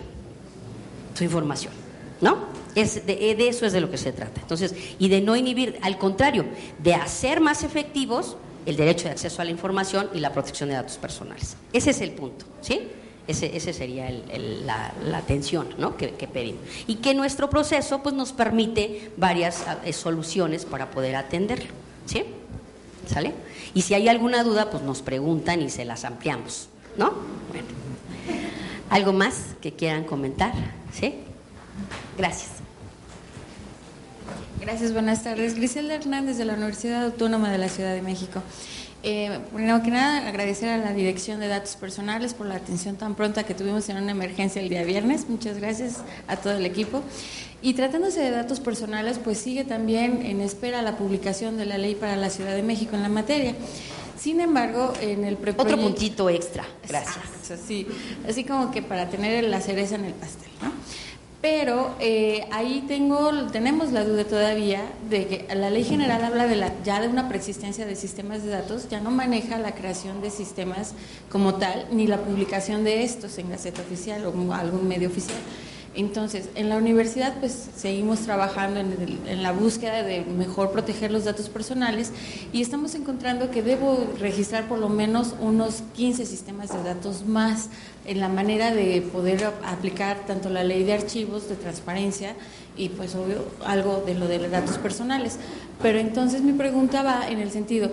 su 1.15 1.25
información, 1.25 1.73
¿no? 2.21 2.39
Es 2.75 3.07
de, 3.07 3.37
eso 3.49 3.67
es 3.67 3.73
de 3.73 3.81
lo 3.81 3.91
que 3.91 3.99
se 3.99 4.13
trata. 4.13 4.41
Entonces, 4.41 4.75
y 4.99 5.09
de 5.09 5.21
no 5.21 5.37
inhibir, 5.37 5.79
al 5.83 5.99
contrario, 5.99 6.47
de 6.79 6.95
hacer 6.95 7.41
más 7.41 7.65
efectivos 7.65 8.37
el 8.65 8.77
derecho 8.77 9.05
de 9.05 9.11
acceso 9.11 9.43
a 9.43 9.45
la 9.45 9.51
información 9.51 10.09
y 10.15 10.21
la 10.21 10.33
protección 10.33 10.69
de 10.69 10.77
datos 10.77 10.97
personales. 10.97 11.57
Ese 11.73 11.91
es 11.91 12.01
el 12.01 12.13
punto, 12.13 12.47
¿sí? 12.61 12.89
Ese, 13.29 13.57
ese 13.57 13.73
sería 13.73 14.11
la, 14.11 14.93
atención 15.17 15.69
¿no? 15.79 15.97
que, 15.97 16.09
pedimos. 16.09 16.63
Y 16.87 16.97
que 16.97 17.15
nuestro 17.15 17.49
proceso 17.49 18.03
pues, 18.03 18.15
nos 18.15 18.33
permite 18.33 19.13
varias 19.17 19.65
eh, 19.85 19.93
soluciones 19.93 20.65
para 20.65 20.91
poder 20.91 21.15
atenderlo. 21.17 21.71
¿Sí? 22.07 22.25
¿Sale? 23.07 23.33
Y 23.75 23.83
si 23.83 23.95
hay 23.95 24.09
alguna 24.09 24.43
duda, 24.43 24.71
pues 24.71 24.83
nos 24.83 25.03
preguntan 25.03 25.63
y 25.63 25.71
se 25.71 25.85
las 25.85 26.05
ampliamos. 26.05 26.69
¿No? 26.97 27.13
Bueno. 27.51 27.69
¿Algo 28.91 29.13
más 29.13 29.55
que 29.63 29.73
quieran 29.73 30.05
comentar? 30.05 30.53
¿Sí? 30.93 31.15
Gracias. 32.19 32.51
Gracias, 34.61 34.93
buenas 34.93 35.25
tardes. 35.25 35.55
Griselda 35.57 35.95
Hernández 35.95 36.37
de 36.37 36.45
la 36.45 36.55
Universidad 36.55 37.05
Autónoma 37.05 37.51
de 37.51 37.59
la 37.59 37.69
Ciudad 37.69 37.95
de 37.95 38.03
México. 38.03 38.43
Eh, 39.05 39.41
primero 39.53 39.83
que 39.83 39.91
nada, 39.91 40.29
agradecer 40.29 40.69
a 40.69 40.79
la 40.79 40.93
Dirección 40.93 41.41
de 41.41 41.49
Datos 41.49 41.75
Personales 41.75 42.35
por 42.35 42.47
la 42.47 42.55
atención 42.55 42.97
tan 42.97 43.17
pronta 43.17 43.43
que 43.43 43.55
tuvimos 43.55 43.89
en 43.89 43.97
una 43.97 44.13
emergencia 44.13 44.63
el 44.63 44.69
día 44.69 44.85
viernes. 44.85 45.29
Muchas 45.29 45.59
gracias 45.59 46.05
a 46.29 46.37
todo 46.37 46.53
el 46.53 46.65
equipo. 46.65 47.03
Y 47.63 47.75
tratándose 47.75 48.21
de 48.21 48.31
datos 48.31 48.61
personales, 48.61 49.19
pues 49.19 49.39
sigue 49.39 49.65
también 49.65 50.23
en 50.25 50.41
espera 50.41 50.83
la 50.83 50.97
publicación 50.97 51.57
de 51.57 51.67
la 51.67 51.79
ley 51.79 51.97
para 51.97 52.17
la 52.17 52.31
Ciudad 52.31 52.55
de 52.55 52.63
México 52.63 52.95
en 52.95 53.03
la 53.03 53.09
materia. 53.09 53.55
Sin 54.17 54.41
embargo, 54.41 54.93
en 55.01 55.25
el. 55.25 55.37
Otro 55.57 55.77
puntito 55.77 56.31
extra, 56.31 56.65
gracias. 56.89 57.25
sí, 57.67 57.89
así 58.29 58.45
como 58.45 58.71
que 58.71 58.83
para 58.83 59.09
tener 59.11 59.43
la 59.45 59.61
cereza 59.61 59.97
en 59.97 60.05
el 60.05 60.15
pastel, 60.15 60.51
¿no? 60.63 60.71
Pero 61.43 61.97
eh, 61.99 62.47
ahí 62.53 62.85
tengo, 62.87 63.49
tenemos 63.51 63.91
la 63.91 64.05
duda 64.05 64.23
todavía 64.25 64.81
de 65.11 65.27
que 65.27 65.55
la 65.57 65.71
ley 65.71 65.83
general 65.83 66.23
habla 66.23 66.47
de 66.47 66.55
la, 66.55 66.73
ya 66.85 67.01
de 67.01 67.09
una 67.09 67.29
preexistencia 67.29 67.85
de 67.85 67.97
sistemas 67.97 68.45
de 68.45 68.51
datos, 68.51 68.89
ya 68.89 69.01
no 69.01 69.11
maneja 69.11 69.59
la 69.59 69.75
creación 69.75 70.21
de 70.21 70.31
sistemas 70.31 70.95
como 71.33 71.57
tal, 71.57 71.89
ni 71.91 72.07
la 72.07 72.19
publicación 72.19 72.85
de 72.85 73.03
estos 73.03 73.39
en 73.39 73.51
Gaceta 73.51 73.83
Oficial 73.83 74.25
o 74.25 74.55
algún 74.55 74.87
medio 74.87 75.09
oficial. 75.09 75.39
Entonces, 75.95 76.49
en 76.55 76.71
la 76.71 76.77
universidad 76.77 77.35
pues 77.39 77.69
seguimos 77.77 78.21
trabajando 78.21 78.81
en, 78.81 79.43
la 79.43 79.53
búsqueda 79.53 80.03
de 80.03 80.23
mejor 80.23 80.71
proteger 80.71 81.11
los 81.11 81.25
datos 81.25 81.51
personales 81.51 82.13
y 82.51 82.63
estamos 82.63 82.95
encontrando 82.95 83.51
que 83.51 83.63
debo 83.63 84.07
registrar 84.19 84.69
por 84.69 84.79
lo 84.79 84.89
menos 84.89 85.35
unos 85.39 85.83
15 85.95 86.25
sistemas 86.25 86.71
de 86.71 86.83
datos 86.83 87.27
más 87.27 87.69
en 88.07 88.21
la 88.21 88.31
manera 88.31 88.75
de 88.75 89.03
poder 89.03 89.45
aplicar 89.65 90.25
tanto 90.27 90.49
la 90.49 90.65
ley 90.65 90.83
de 90.83 90.95
archivos, 90.95 91.51
de 91.51 91.57
transparencia 91.57 92.37
y 92.75 92.89
pues 92.89 93.15
obvio 93.15 93.45
algo 93.67 94.03
de 94.07 94.15
lo 94.15 94.29
de 94.29 94.39
los 94.39 94.51
datos 94.51 94.79
personales. 94.79 95.39
Pero 95.83 95.99
entonces 95.99 96.41
mi 96.41 96.53
pregunta 96.53 97.03
va 97.03 97.29
en 97.29 97.39
el 97.39 97.51
sentido, 97.51 97.91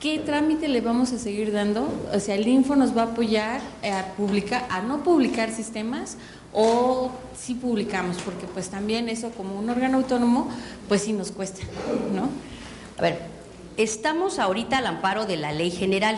¿Qué 0.00 0.20
trámite 0.20 0.68
le 0.68 0.80
vamos 0.80 1.12
a 1.12 1.18
seguir 1.18 1.50
dando? 1.50 1.88
O 2.14 2.20
sea, 2.20 2.36
el 2.36 2.46
Info 2.46 2.76
nos 2.76 2.96
va 2.96 3.02
a 3.02 3.04
apoyar 3.06 3.60
a 3.82 4.04
publicar, 4.16 4.64
a 4.70 4.80
no 4.80 5.02
publicar 5.02 5.50
sistemas 5.50 6.16
o 6.52 7.10
si 7.36 7.54
publicamos, 7.54 8.16
porque 8.18 8.46
pues 8.46 8.68
también 8.68 9.08
eso 9.08 9.30
como 9.30 9.58
un 9.58 9.68
órgano 9.70 9.98
autónomo, 9.98 10.50
pues 10.88 11.02
sí 11.02 11.12
nos 11.12 11.30
cuesta, 11.30 11.62
¿no? 12.14 12.28
A 12.98 13.02
ver, 13.02 13.20
estamos 13.76 14.38
ahorita 14.38 14.78
al 14.78 14.86
amparo 14.86 15.26
de 15.26 15.36
la 15.36 15.52
ley 15.52 15.70
general 15.70 16.16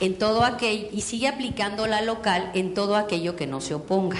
en 0.00 0.18
todo 0.18 0.44
aquello 0.44 0.88
y 0.92 1.02
sigue 1.02 1.28
aplicando 1.28 1.86
la 1.86 2.02
local 2.02 2.50
en 2.54 2.74
todo 2.74 2.96
aquello 2.96 3.36
que 3.36 3.46
no 3.46 3.60
se 3.60 3.74
oponga. 3.74 4.18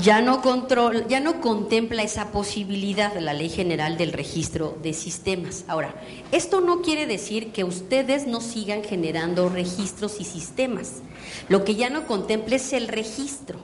Ya 0.00 0.22
no, 0.22 0.40
control, 0.40 1.06
ya 1.06 1.20
no 1.20 1.42
contempla 1.42 2.02
esa 2.02 2.32
posibilidad 2.32 3.12
de 3.12 3.20
la 3.20 3.34
ley 3.34 3.50
general 3.50 3.98
del 3.98 4.12
registro 4.12 4.78
de 4.82 4.94
sistemas. 4.94 5.66
Ahora, 5.68 5.94
esto 6.32 6.62
no 6.62 6.80
quiere 6.80 7.06
decir 7.06 7.52
que 7.52 7.62
ustedes 7.62 8.26
no 8.26 8.40
sigan 8.40 8.82
generando 8.84 9.50
registros 9.50 10.18
y 10.18 10.24
sistemas. 10.24 11.02
Lo 11.50 11.64
que 11.64 11.74
ya 11.74 11.90
no 11.90 12.06
contempla 12.06 12.56
es 12.56 12.72
el 12.72 12.88
registro 12.88 13.58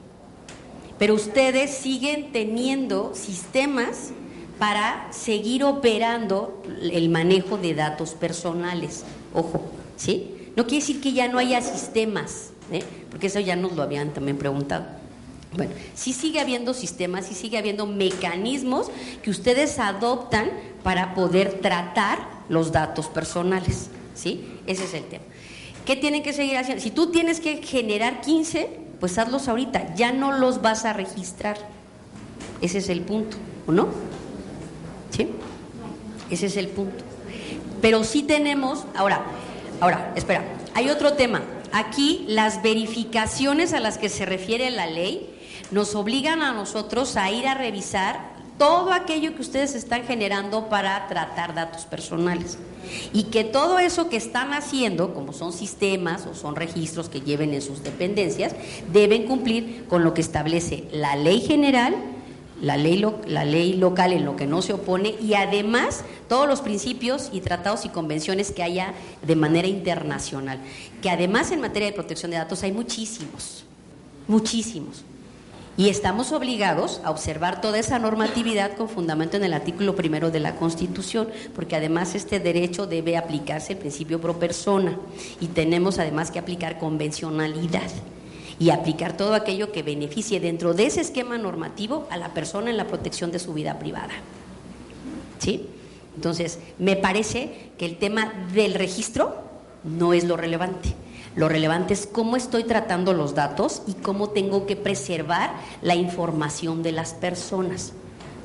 pero 0.99 1.15
ustedes 1.15 1.71
siguen 1.71 2.31
teniendo 2.31 3.13
sistemas 3.15 4.11
para 4.59 5.07
seguir 5.11 5.63
operando 5.63 6.61
el 6.81 7.09
manejo 7.09 7.57
de 7.57 7.73
datos 7.73 8.11
personales. 8.11 9.05
Ojo, 9.33 9.71
¿sí? 9.95 10.51
No 10.57 10.65
quiere 10.65 10.81
decir 10.81 11.01
que 11.01 11.13
ya 11.13 11.29
no 11.29 11.39
haya 11.39 11.61
sistemas, 11.61 12.49
¿eh? 12.71 12.83
porque 13.09 13.27
eso 13.27 13.39
ya 13.39 13.55
nos 13.55 13.71
lo 13.71 13.81
habían 13.81 14.13
también 14.13 14.37
preguntado. 14.37 14.85
Bueno, 15.55 15.71
sí 15.95 16.13
sigue 16.13 16.41
habiendo 16.41 16.73
sistemas, 16.73 17.25
sí 17.25 17.33
sigue 17.33 17.57
habiendo 17.57 17.87
mecanismos 17.87 18.91
que 19.23 19.31
ustedes 19.31 19.79
adoptan 19.79 20.51
para 20.83 21.15
poder 21.15 21.59
tratar 21.61 22.19
los 22.49 22.71
datos 22.71 23.07
personales, 23.07 23.89
¿sí? 24.13 24.45
Ese 24.67 24.83
es 24.83 24.93
el 24.93 25.05
tema. 25.05 25.23
¿Qué 25.85 25.95
tienen 25.95 26.21
que 26.21 26.33
seguir 26.33 26.57
haciendo? 26.57 26.83
Si 26.83 26.91
tú 26.91 27.11
tienes 27.11 27.39
que 27.39 27.63
generar 27.63 28.21
15, 28.21 28.78
pues 28.99 29.17
hazlos 29.17 29.47
ahorita, 29.47 29.95
ya 29.95 30.11
no 30.11 30.37
los 30.37 30.61
vas 30.61 30.85
a 30.85 30.93
registrar. 30.93 31.57
Ese 32.61 32.79
es 32.79 32.89
el 32.89 33.01
punto, 33.01 33.37
¿o 33.67 33.71
no? 33.71 33.87
¿Sí? 35.11 35.29
Ese 36.29 36.47
es 36.47 36.57
el 36.57 36.67
punto. 36.67 37.03
Pero 37.81 38.03
sí 38.03 38.23
tenemos, 38.23 38.85
ahora, 38.95 39.23
ahora, 39.79 40.11
espera, 40.15 40.43
hay 40.73 40.89
otro 40.89 41.13
tema. 41.13 41.41
Aquí 41.71 42.25
las 42.27 42.61
verificaciones 42.61 43.73
a 43.73 43.79
las 43.79 43.97
que 43.97 44.09
se 44.09 44.25
refiere 44.25 44.69
la 44.71 44.87
ley 44.87 45.35
nos 45.71 45.95
obligan 45.95 46.41
a 46.41 46.53
nosotros 46.53 47.15
a 47.15 47.31
ir 47.31 47.47
a 47.47 47.53
revisar 47.53 48.38
todo 48.59 48.91
aquello 48.91 49.33
que 49.33 49.41
ustedes 49.41 49.73
están 49.73 50.03
generando 50.03 50.67
para 50.69 51.07
tratar 51.07 51.55
datos 51.55 51.85
personales. 51.85 52.59
Y 53.13 53.23
que 53.23 53.43
todo 53.43 53.79
eso 53.79 54.09
que 54.09 54.17
están 54.17 54.53
haciendo, 54.53 55.13
como 55.13 55.33
son 55.33 55.53
sistemas 55.53 56.27
o 56.27 56.35
son 56.35 56.55
registros 56.55 57.09
que 57.09 57.21
lleven 57.21 57.53
en 57.53 57.61
sus 57.61 57.83
dependencias, 57.83 58.53
deben 58.91 59.25
cumplir 59.25 59.85
con 59.87 60.03
lo 60.03 60.13
que 60.13 60.21
establece 60.21 60.83
la 60.91 61.15
ley 61.15 61.39
general, 61.39 61.95
la 62.61 62.75
ley, 62.75 63.03
la 63.25 63.45
ley 63.45 63.73
local 63.73 64.11
en 64.11 64.25
lo 64.25 64.35
que 64.35 64.45
no 64.45 64.61
se 64.61 64.73
opone 64.73 65.15
y 65.21 65.35
además 65.35 66.03
todos 66.27 66.45
los 66.45 66.59
principios 66.59 67.29
y 67.31 67.39
tratados 67.39 67.85
y 67.85 67.89
convenciones 67.89 68.51
que 68.51 68.63
haya 68.63 68.93
de 69.21 69.35
manera 69.37 69.69
internacional. 69.69 70.59
Que 71.01 71.09
además 71.09 71.51
en 71.51 71.61
materia 71.61 71.87
de 71.87 71.93
protección 71.93 72.31
de 72.31 72.37
datos 72.37 72.61
hay 72.63 72.73
muchísimos, 72.73 73.63
muchísimos. 74.27 75.05
Y 75.79 75.87
estamos 75.87 76.33
obligados 76.33 76.99
a 77.05 77.09
observar 77.09 77.61
toda 77.61 77.79
esa 77.79 77.99
normatividad 77.99 78.75
con 78.75 78.89
fundamento 78.89 79.37
en 79.37 79.45
el 79.45 79.53
artículo 79.53 79.95
primero 79.95 80.29
de 80.29 80.41
la 80.41 80.57
Constitución, 80.57 81.29
porque 81.55 81.77
además 81.77 82.15
este 82.15 82.41
derecho 82.41 82.85
debe 82.85 83.15
aplicarse 83.15 83.71
el 83.71 83.79
principio 83.79 84.19
pro 84.19 84.37
persona 84.37 84.99
y 85.39 85.47
tenemos 85.47 85.97
además 85.97 86.31
que 86.31 86.39
aplicar 86.39 86.79
convencionalidad 86.79 87.89
y 88.59 88.71
aplicar 88.71 89.15
todo 89.15 89.33
aquello 89.35 89.71
que 89.71 89.81
beneficie 89.81 90.41
dentro 90.41 90.73
de 90.73 90.87
ese 90.87 90.99
esquema 90.99 91.37
normativo 91.37 92.09
a 92.11 92.17
la 92.17 92.33
persona 92.33 92.69
en 92.69 92.75
la 92.75 92.87
protección 92.87 93.31
de 93.31 93.39
su 93.39 93.53
vida 93.53 93.79
privada. 93.79 94.15
¿Sí? 95.37 95.65
Entonces, 96.13 96.59
me 96.77 96.97
parece 96.97 97.71
que 97.77 97.85
el 97.85 97.95
tema 97.95 98.33
del 98.53 98.73
registro 98.73 99.33
no 99.85 100.11
es 100.11 100.25
lo 100.25 100.35
relevante. 100.35 100.93
Lo 101.39 101.47
relevante 101.47 101.93
es 101.93 102.05
cómo 102.05 102.35
estoy 102.35 102.65
tratando 102.65 103.13
los 103.13 103.33
datos 103.33 103.83
y 103.87 103.93
cómo 103.93 104.31
tengo 104.31 104.65
que 104.65 104.75
preservar 104.75 105.53
la 105.81 105.95
información 105.95 106.83
de 106.83 106.91
las 106.91 107.13
personas. 107.13 107.93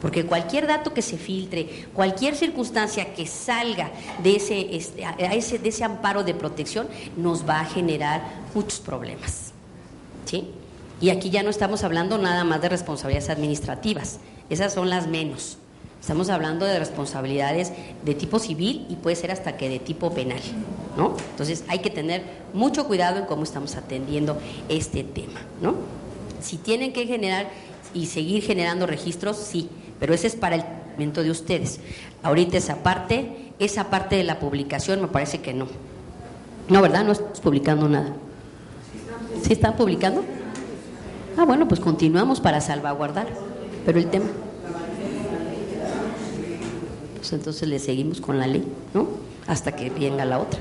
Porque 0.00 0.24
cualquier 0.24 0.68
dato 0.68 0.94
que 0.94 1.02
se 1.02 1.18
filtre, 1.18 1.88
cualquier 1.92 2.36
circunstancia 2.36 3.12
que 3.12 3.26
salga 3.26 3.90
de 4.22 4.36
ese, 4.36 4.76
este, 4.76 5.02
de 5.02 5.68
ese 5.68 5.82
amparo 5.82 6.22
de 6.22 6.34
protección, 6.34 6.86
nos 7.16 7.48
va 7.48 7.62
a 7.62 7.64
generar 7.64 8.22
muchos 8.54 8.78
problemas. 8.78 9.50
¿Sí? 10.24 10.52
Y 11.00 11.10
aquí 11.10 11.30
ya 11.30 11.42
no 11.42 11.50
estamos 11.50 11.82
hablando 11.82 12.16
nada 12.16 12.44
más 12.44 12.62
de 12.62 12.68
responsabilidades 12.68 13.28
administrativas, 13.28 14.20
esas 14.48 14.72
son 14.72 14.88
las 14.88 15.08
menos. 15.08 15.58
Estamos 16.04 16.28
hablando 16.28 16.66
de 16.66 16.78
responsabilidades 16.78 17.72
de 18.04 18.14
tipo 18.14 18.38
civil 18.38 18.84
y 18.90 18.96
puede 18.96 19.16
ser 19.16 19.30
hasta 19.30 19.56
que 19.56 19.70
de 19.70 19.78
tipo 19.78 20.12
penal, 20.12 20.40
¿no? 20.98 21.16
Entonces 21.30 21.64
hay 21.66 21.78
que 21.78 21.88
tener 21.88 22.22
mucho 22.52 22.86
cuidado 22.86 23.20
en 23.20 23.24
cómo 23.24 23.42
estamos 23.42 23.74
atendiendo 23.74 24.36
este 24.68 25.02
tema, 25.02 25.40
¿no? 25.62 25.76
Si 26.42 26.58
tienen 26.58 26.92
que 26.92 27.06
generar 27.06 27.48
y 27.94 28.04
seguir 28.04 28.42
generando 28.42 28.86
registros, 28.86 29.38
sí, 29.38 29.70
pero 29.98 30.12
ese 30.12 30.26
es 30.26 30.36
para 30.36 30.56
el 30.56 30.64
momento 30.92 31.22
de 31.22 31.30
ustedes. 31.30 31.80
Ahorita 32.22 32.58
esa 32.58 32.82
parte, 32.82 33.54
esa 33.58 33.88
parte 33.88 34.16
de 34.16 34.24
la 34.24 34.38
publicación 34.38 35.00
me 35.00 35.08
parece 35.08 35.40
que 35.40 35.54
no. 35.54 35.68
No, 36.68 36.82
¿verdad? 36.82 37.02
No 37.04 37.12
estamos 37.12 37.40
publicando 37.40 37.88
nada. 37.88 38.12
¿Sí 39.40 39.54
están 39.54 39.74
publicando? 39.74 40.22
Ah, 41.38 41.46
bueno, 41.46 41.66
pues 41.66 41.80
continuamos 41.80 42.42
para 42.42 42.60
salvaguardar, 42.60 43.28
pero 43.86 43.98
el 43.98 44.10
tema... 44.10 44.26
Pues 47.24 47.32
entonces 47.32 47.66
le 47.66 47.78
seguimos 47.78 48.20
con 48.20 48.38
la 48.38 48.46
ley, 48.46 48.62
¿no? 48.92 49.08
Hasta 49.46 49.74
que 49.74 49.88
venga 49.88 50.26
la 50.26 50.40
otra. 50.40 50.60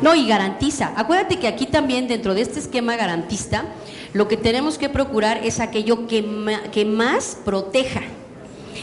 No, 0.00 0.14
y 0.14 0.26
garantiza. 0.26 0.94
Acuérdate 0.96 1.38
que 1.38 1.48
aquí 1.48 1.66
también, 1.66 2.08
dentro 2.08 2.32
de 2.32 2.40
este 2.40 2.60
esquema 2.60 2.96
garantista, 2.96 3.66
lo 4.14 4.26
que 4.26 4.38
tenemos 4.38 4.78
que 4.78 4.88
procurar 4.88 5.44
es 5.44 5.60
aquello 5.60 6.06
que, 6.06 6.24
que 6.72 6.86
más 6.86 7.36
proteja. 7.44 8.00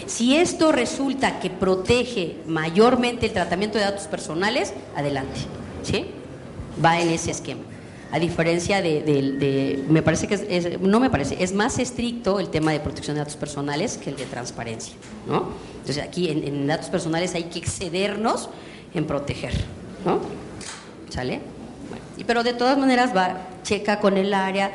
Si 0.06 0.36
esto 0.36 0.72
resulta 0.72 1.40
que 1.40 1.50
protege 1.50 2.36
mayormente 2.46 3.26
el 3.26 3.34
tratamiento 3.34 3.80
de 3.80 3.86
datos 3.86 4.06
personales, 4.06 4.72
adelante. 4.96 5.40
¿Sí? 5.82 6.06
Va 6.86 7.00
en 7.00 7.10
ese 7.10 7.32
esquema. 7.32 7.62
A 8.12 8.20
diferencia 8.20 8.82
de, 8.82 9.84
me 9.89 10.02
parece 10.02 10.28
que 10.28 10.36
es, 10.36 10.80
no 10.80 11.00
me 11.00 11.10
parece, 11.10 11.43
es 11.43 11.54
más 11.54 11.78
estricto 11.78 12.39
el 12.39 12.50
tema 12.50 12.72
de 12.72 12.80
protección 12.80 13.15
de 13.15 13.20
datos 13.20 13.36
personales 13.36 13.98
que 13.98 14.10
el 14.10 14.15
de 14.15 14.26
transparencia, 14.26 14.93
¿no? 15.28 15.50
Entonces 15.80 16.04
aquí 16.04 16.30
en, 16.30 16.67
datos 16.67 16.89
personales 16.89 17.36
hay 17.36 17.43
que 17.43 17.60
excedernos 17.60 18.50
en 18.93 19.06
proteger, 19.06 19.54
¿no? 20.06 20.20
¿Sale? 21.10 21.41
pero 22.26 22.43
de 22.43 22.54
todas 22.54 22.78
maneras 22.78 23.15
va, 23.15 23.38
checa 23.63 24.00
con 24.00 24.17
el 24.17 24.34
área, 24.34 24.72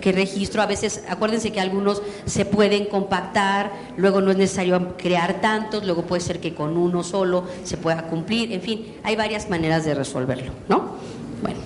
que 0.00 0.12
registro, 0.12 0.62
a 0.62 0.66
veces, 0.66 1.02
acuérdense 1.08 1.50
que 1.50 1.60
algunos 1.60 2.02
se 2.24 2.44
pueden 2.44 2.86
compactar, 2.86 3.72
luego 3.96 4.20
no 4.20 4.30
es 4.30 4.36
necesario 4.36 4.96
crear 4.96 5.40
tantos, 5.40 5.84
luego 5.84 6.02
puede 6.02 6.20
ser 6.20 6.40
que 6.40 6.54
con 6.54 6.76
uno 6.76 7.02
solo 7.02 7.44
se 7.64 7.76
pueda 7.76 8.02
cumplir, 8.04 8.52
en 8.52 8.60
fin, 8.60 8.94
hay 9.02 9.16
varias 9.16 9.50
maneras 9.50 9.84
de 9.84 9.94
resolverlo, 9.94 10.52
¿no? 10.68 10.96
Bueno, 11.42 11.58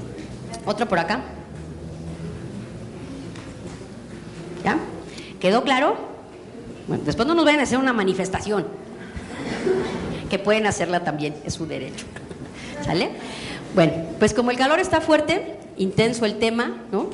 otro 0.69 0.87
por 0.87 0.99
acá. 0.99 1.21
¿Ya? 4.65 4.79
¿Quedó 5.41 5.63
claro? 5.63 5.97
Bueno, 6.87 7.05
después 7.05 7.27
no 7.27 7.35
nos 7.35 7.45
vayan 7.45 7.61
a 7.61 7.63
hacer 7.65 7.79
una 7.79 7.93
manifestación, 7.93 8.67
que 10.31 10.39
pueden 10.39 10.67
hacerla 10.67 11.05
también, 11.05 11.35
es 11.45 11.55
su 11.55 11.67
derecho. 11.67 12.07
¿Sale? 12.85 13.11
Bueno, 13.75 13.93
pues 14.19 14.35
como 14.35 14.51
el 14.51 14.57
calor 14.57 14.81
está 14.81 15.01
fuerte, 15.01 15.57
intenso 15.77 16.25
el 16.25 16.39
tema, 16.39 16.79
¿no? 16.93 17.11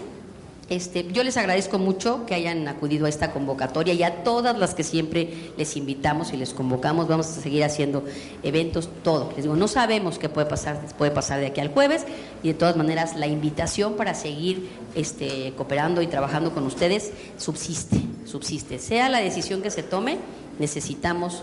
Este, 0.71 1.07
yo 1.13 1.23
les 1.23 1.37
agradezco 1.37 1.79
mucho 1.79 2.25
que 2.25 2.35
hayan 2.35 2.67
acudido 2.69 3.05
a 3.05 3.11
esta 3.11 3.33
convocatoria 3.33 3.93
y 3.93 4.03
a 4.03 4.25
todas 4.25 4.59
las 4.59 4.75
que 4.75 4.83
siempre 4.83 5.53
les 5.59 5.77
invitamos 5.77 6.33
y 6.33 6.39
les 6.39 6.55
convocamos. 6.55 7.07
Vamos 7.07 7.27
a 7.27 7.41
seguir 7.43 7.65
haciendo 7.65 8.03
eventos, 8.43 8.89
todo. 9.03 9.31
Les 9.37 9.45
digo, 9.45 9.57
no 9.57 9.69
sabemos 9.69 10.19
qué 10.19 10.31
puede 10.31 10.47
pasar, 10.47 10.81
puede 10.97 11.11
pasar 11.11 11.41
de 11.41 11.47
aquí 11.47 11.61
al 11.61 11.69
jueves 11.69 12.07
y 12.43 12.49
de 12.49 12.55
todas 12.55 12.77
maneras 12.77 13.15
la 13.17 13.27
invitación 13.27 13.95
para 13.95 14.15
seguir 14.15 14.71
este, 14.95 15.53
cooperando 15.57 16.01
y 16.01 16.07
trabajando 16.07 16.55
con 16.55 16.65
ustedes 16.65 17.13
subsiste, 17.37 18.01
subsiste. 18.25 18.79
Sea 18.79 19.11
la 19.11 19.19
decisión 19.19 19.61
que 19.61 19.71
se 19.71 19.83
tome, 19.83 20.17
necesitamos 20.59 21.43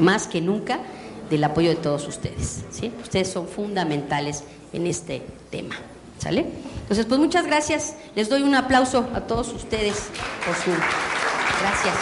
más 0.00 0.26
que 0.26 0.40
nunca 0.40 0.80
del 1.30 1.44
apoyo 1.44 1.68
de 1.68 1.76
todos 1.76 2.08
ustedes. 2.08 2.64
Ustedes 3.00 3.28
son 3.28 3.46
fundamentales 3.46 4.42
en 4.72 4.88
este 4.88 5.22
tema. 5.50 5.76
¿Sale? 6.18 6.46
Entonces, 6.82 7.06
pues 7.06 7.18
muchas 7.18 7.46
gracias. 7.46 7.96
Les 8.14 8.28
doy 8.28 8.42
un 8.42 8.54
aplauso 8.54 9.08
a 9.14 9.22
todos 9.22 9.52
ustedes 9.52 10.08
por 10.44 10.54
su. 10.54 10.70
Gracias. 11.60 11.94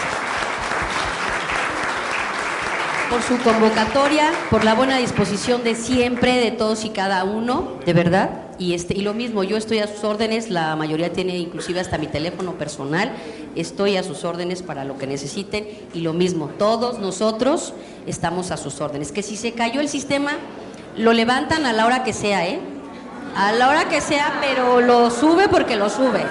Por 3.09 3.23
su 3.23 3.39
convocatoria, 3.45 4.33
por 4.51 4.65
la 4.65 4.75
buena 4.75 4.97
disposición 4.97 5.63
de 5.63 5.75
siempre, 5.75 6.39
de 6.39 6.51
todos 6.51 6.85
y 6.85 6.91
cada 6.91 7.25
uno, 7.25 7.75
de 7.85 7.93
verdad. 7.93 8.31
Y, 8.59 8.75
este, 8.75 8.97
y 8.97 9.03
lo 9.03 9.13
mismo, 9.15 9.45
yo 9.45 9.57
estoy 9.57 9.79
a 9.79 9.87
sus 9.87 10.03
órdenes, 10.03 10.51
la 10.51 10.75
mayoría 10.77 11.13
tiene 11.13 11.37
inclusive 11.37 11.79
hasta 11.79 11.99
mi 11.99 12.07
teléfono 12.07 12.55
personal, 12.55 13.13
estoy 13.55 13.97
a 13.97 14.03
sus 14.03 14.25
órdenes 14.25 14.63
para 14.63 14.85
lo 14.85 14.99
que 14.99 15.07
necesiten. 15.07 15.67
Y 15.95 16.01
lo 16.01 16.13
mismo, 16.13 16.49
todos 16.59 16.99
nosotros 16.99 17.75
estamos 18.07 18.51
a 18.51 18.57
sus 18.57 18.81
órdenes. 18.81 19.13
Que 19.13 19.23
si 19.23 19.37
se 19.37 19.53
cayó 19.53 19.81
el 19.81 19.89
sistema, 19.89 20.33
lo 20.97 21.13
levantan 21.13 21.67
a 21.67 21.73
la 21.73 21.87
hora 21.87 22.03
que 22.03 22.13
sea, 22.13 22.47
¿eh? 22.47 22.61
A 23.35 23.53
la 23.53 23.69
hora 23.69 23.89
que 23.89 24.01
sea, 24.01 24.39
pero 24.41 24.81
lo 24.81 25.11
sube 25.11 25.49
porque 25.49 25.77
lo 25.77 25.89
sube. 25.89 26.25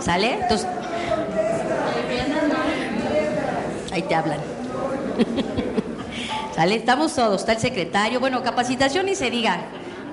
¿Sale? 0.00 0.34
Entonces. 0.34 0.66
Ahí 3.92 4.02
te 4.02 4.14
hablan. 4.14 4.40
¿Sale? 6.54 6.76
Estamos 6.76 7.14
todos, 7.14 7.40
está 7.40 7.52
el 7.52 7.58
secretario. 7.58 8.20
Bueno, 8.20 8.42
capacitación 8.42 9.08
y 9.08 9.14
se 9.14 9.30
diga. 9.30 9.62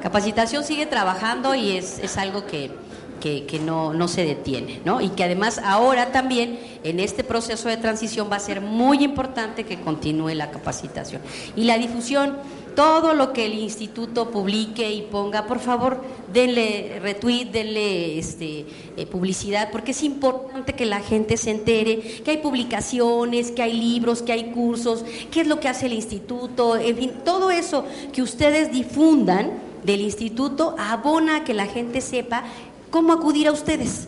Capacitación 0.02 0.64
sigue 0.64 0.86
trabajando 0.86 1.56
y 1.56 1.76
es, 1.76 2.00
es 2.00 2.18
algo 2.18 2.46
que, 2.46 2.72
que, 3.20 3.46
que, 3.46 3.60
no, 3.60 3.94
no 3.94 4.08
se 4.08 4.24
detiene, 4.24 4.80
¿no? 4.86 5.02
Y 5.02 5.10
que 5.10 5.24
además 5.24 5.60
ahora 5.64 6.12
también 6.12 6.60
en 6.84 7.00
este 7.00 7.24
proceso 7.24 7.68
de 7.68 7.78
transición 7.78 8.30
va 8.32 8.38
a 8.38 8.40
ser 8.40 8.62
muy 8.62 9.04
importante 9.04 9.66
que 9.66 9.82
continúe 9.82 10.30
la 10.36 10.52
capacitación. 10.52 11.22
Y 11.56 11.64
la 11.64 11.78
difusión 11.78 12.38
todo 12.78 13.16
lo 13.16 13.34
que 13.34 13.48
el 13.48 13.56
instituto 13.56 14.30
publique 14.30 14.94
y 14.94 15.02
ponga, 15.02 15.48
por 15.48 15.58
favor, 15.58 16.00
denle 16.32 17.00
retweet, 17.02 17.46
denle 17.46 18.20
este, 18.20 18.68
eh, 18.96 19.08
publicidad, 19.08 19.72
porque 19.72 19.94
es 19.94 20.04
importante 20.04 20.74
que 20.74 20.86
la 20.86 21.00
gente 21.00 21.38
se 21.38 21.50
entere 21.50 22.00
que 22.24 22.30
hay 22.30 22.38
publicaciones, 22.38 23.50
que 23.50 23.64
hay 23.64 23.74
libros, 23.74 24.22
que 24.22 24.32
hay 24.32 24.52
cursos, 24.52 25.04
qué 25.32 25.42
es 25.42 25.48
lo 25.48 25.60
que 25.60 25.70
hace 25.70 25.88
el 25.88 25.94
instituto, 25.94 26.78
en 26.78 26.96
fin, 26.96 27.14
todo 27.26 27.50
eso 27.50 27.84
que 28.14 28.22
ustedes 28.22 28.72
difundan 28.72 29.54
del 29.84 30.02
instituto 30.02 30.76
abona 30.78 31.38
a 31.38 31.44
que 31.44 31.56
la 31.56 31.66
gente 31.66 32.00
sepa 32.00 32.44
cómo 32.92 33.12
acudir 33.12 33.48
a 33.48 33.54
ustedes. 33.54 34.08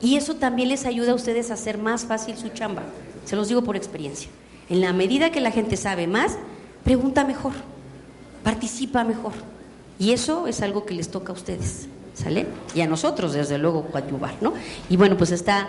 Y 0.00 0.16
eso 0.16 0.36
también 0.36 0.70
les 0.70 0.86
ayuda 0.86 1.12
a 1.12 1.14
ustedes 1.14 1.50
a 1.50 1.54
hacer 1.54 1.76
más 1.76 2.06
fácil 2.06 2.38
su 2.38 2.48
chamba. 2.48 2.84
Se 3.26 3.36
los 3.36 3.48
digo 3.48 3.60
por 3.60 3.76
experiencia. 3.76 4.30
En 4.70 4.80
la 4.80 4.94
medida 4.94 5.30
que 5.30 5.42
la 5.42 5.50
gente 5.50 5.76
sabe 5.76 6.06
más, 6.06 6.38
pregunta 6.84 7.24
mejor 7.24 7.52
participa 8.42 9.04
mejor. 9.04 9.32
Y 9.98 10.12
eso 10.12 10.46
es 10.46 10.62
algo 10.62 10.84
que 10.84 10.94
les 10.94 11.10
toca 11.10 11.32
a 11.32 11.34
ustedes, 11.34 11.88
¿sale? 12.14 12.46
Y 12.74 12.82
a 12.82 12.86
nosotros, 12.86 13.32
desde 13.32 13.58
luego, 13.58 13.86
coadyuvar, 13.86 14.34
¿no? 14.40 14.54
Y 14.88 14.96
bueno, 14.96 15.16
pues 15.16 15.32
está, 15.32 15.68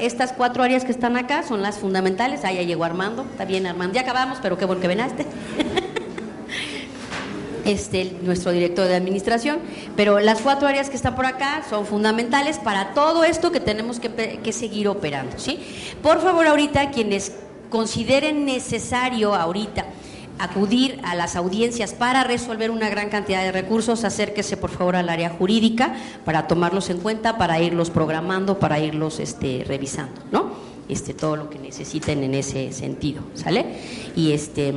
estas 0.00 0.32
cuatro 0.32 0.62
áreas 0.62 0.84
que 0.84 0.92
están 0.92 1.16
acá 1.16 1.42
son 1.42 1.60
las 1.60 1.78
fundamentales. 1.78 2.44
Ahí 2.44 2.56
ya 2.56 2.62
llegó 2.62 2.84
Armando, 2.84 3.26
está 3.30 3.44
bien 3.44 3.66
Armando, 3.66 3.94
ya 3.94 4.02
acabamos, 4.02 4.38
pero 4.40 4.56
qué 4.56 4.64
bueno 4.64 4.80
que 4.80 4.88
venaste. 4.88 5.26
Este, 7.64 8.14
nuestro 8.20 8.52
director 8.52 8.86
de 8.86 8.94
administración, 8.94 9.58
pero 9.96 10.20
las 10.20 10.42
cuatro 10.42 10.68
áreas 10.68 10.90
que 10.90 10.96
están 10.96 11.16
por 11.16 11.24
acá 11.24 11.64
son 11.66 11.86
fundamentales 11.86 12.58
para 12.58 12.92
todo 12.92 13.24
esto 13.24 13.52
que 13.52 13.58
tenemos 13.60 14.00
que, 14.00 14.38
que 14.44 14.52
seguir 14.52 14.86
operando, 14.86 15.38
¿sí? 15.38 15.58
Por 16.02 16.20
favor, 16.20 16.46
ahorita 16.46 16.90
quienes 16.90 17.32
consideren 17.70 18.44
necesario 18.44 19.34
ahorita 19.34 19.86
acudir 20.38 21.00
a 21.04 21.14
las 21.14 21.36
audiencias 21.36 21.92
para 21.92 22.24
resolver 22.24 22.70
una 22.70 22.88
gran 22.88 23.08
cantidad 23.08 23.42
de 23.42 23.52
recursos, 23.52 24.04
acérquese 24.04 24.56
por 24.56 24.70
favor 24.70 24.96
al 24.96 25.08
área 25.08 25.30
jurídica 25.30 25.94
para 26.24 26.46
tomarlos 26.46 26.90
en 26.90 26.98
cuenta, 26.98 27.38
para 27.38 27.60
irlos 27.60 27.90
programando, 27.90 28.58
para 28.58 28.78
irlos 28.78 29.20
este, 29.20 29.64
revisando, 29.66 30.20
¿no? 30.32 30.52
Este, 30.88 31.14
todo 31.14 31.36
lo 31.36 31.50
que 31.50 31.58
necesiten 31.58 32.22
en 32.22 32.34
ese 32.34 32.72
sentido, 32.72 33.22
¿sale? 33.34 33.64
Y 34.16 34.32
este, 34.32 34.74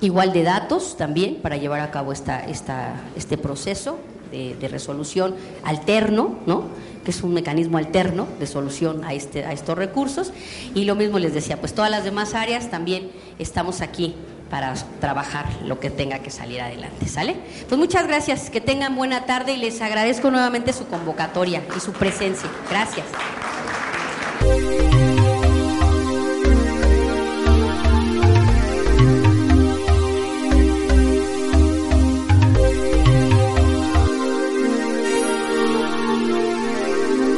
igual 0.00 0.32
de 0.32 0.42
datos 0.42 0.96
también 0.96 1.36
para 1.36 1.56
llevar 1.56 1.80
a 1.80 1.90
cabo 1.90 2.12
esta, 2.12 2.40
esta, 2.46 2.94
este 3.16 3.36
proceso 3.36 3.98
de, 4.30 4.54
de, 4.54 4.68
resolución 4.68 5.34
alterno, 5.62 6.38
¿no? 6.46 6.64
que 7.04 7.10
es 7.10 7.22
un 7.22 7.34
mecanismo 7.34 7.78
alterno 7.78 8.26
de 8.40 8.46
solución 8.46 9.04
a, 9.04 9.12
este, 9.12 9.44
a 9.44 9.52
estos 9.52 9.76
recursos. 9.76 10.32
Y 10.74 10.84
lo 10.84 10.94
mismo 10.94 11.18
les 11.18 11.34
decía, 11.34 11.60
pues 11.60 11.74
todas 11.74 11.90
las 11.90 12.04
demás 12.04 12.34
áreas 12.34 12.70
también 12.70 13.10
estamos 13.38 13.82
aquí 13.82 14.14
para 14.50 14.74
trabajar 15.00 15.46
lo 15.64 15.80
que 15.80 15.90
tenga 15.90 16.20
que 16.20 16.30
salir 16.30 16.60
adelante, 16.60 17.08
¿sale? 17.08 17.36
Pues 17.68 17.78
muchas 17.78 18.06
gracias, 18.06 18.50
que 18.50 18.60
tengan 18.60 18.94
buena 18.94 19.26
tarde 19.26 19.52
y 19.52 19.56
les 19.56 19.80
agradezco 19.80 20.30
nuevamente 20.30 20.72
su 20.72 20.86
convocatoria 20.86 21.62
y 21.76 21.80
su 21.80 21.92
presencia. 21.92 22.48
Gracias. 22.70 23.06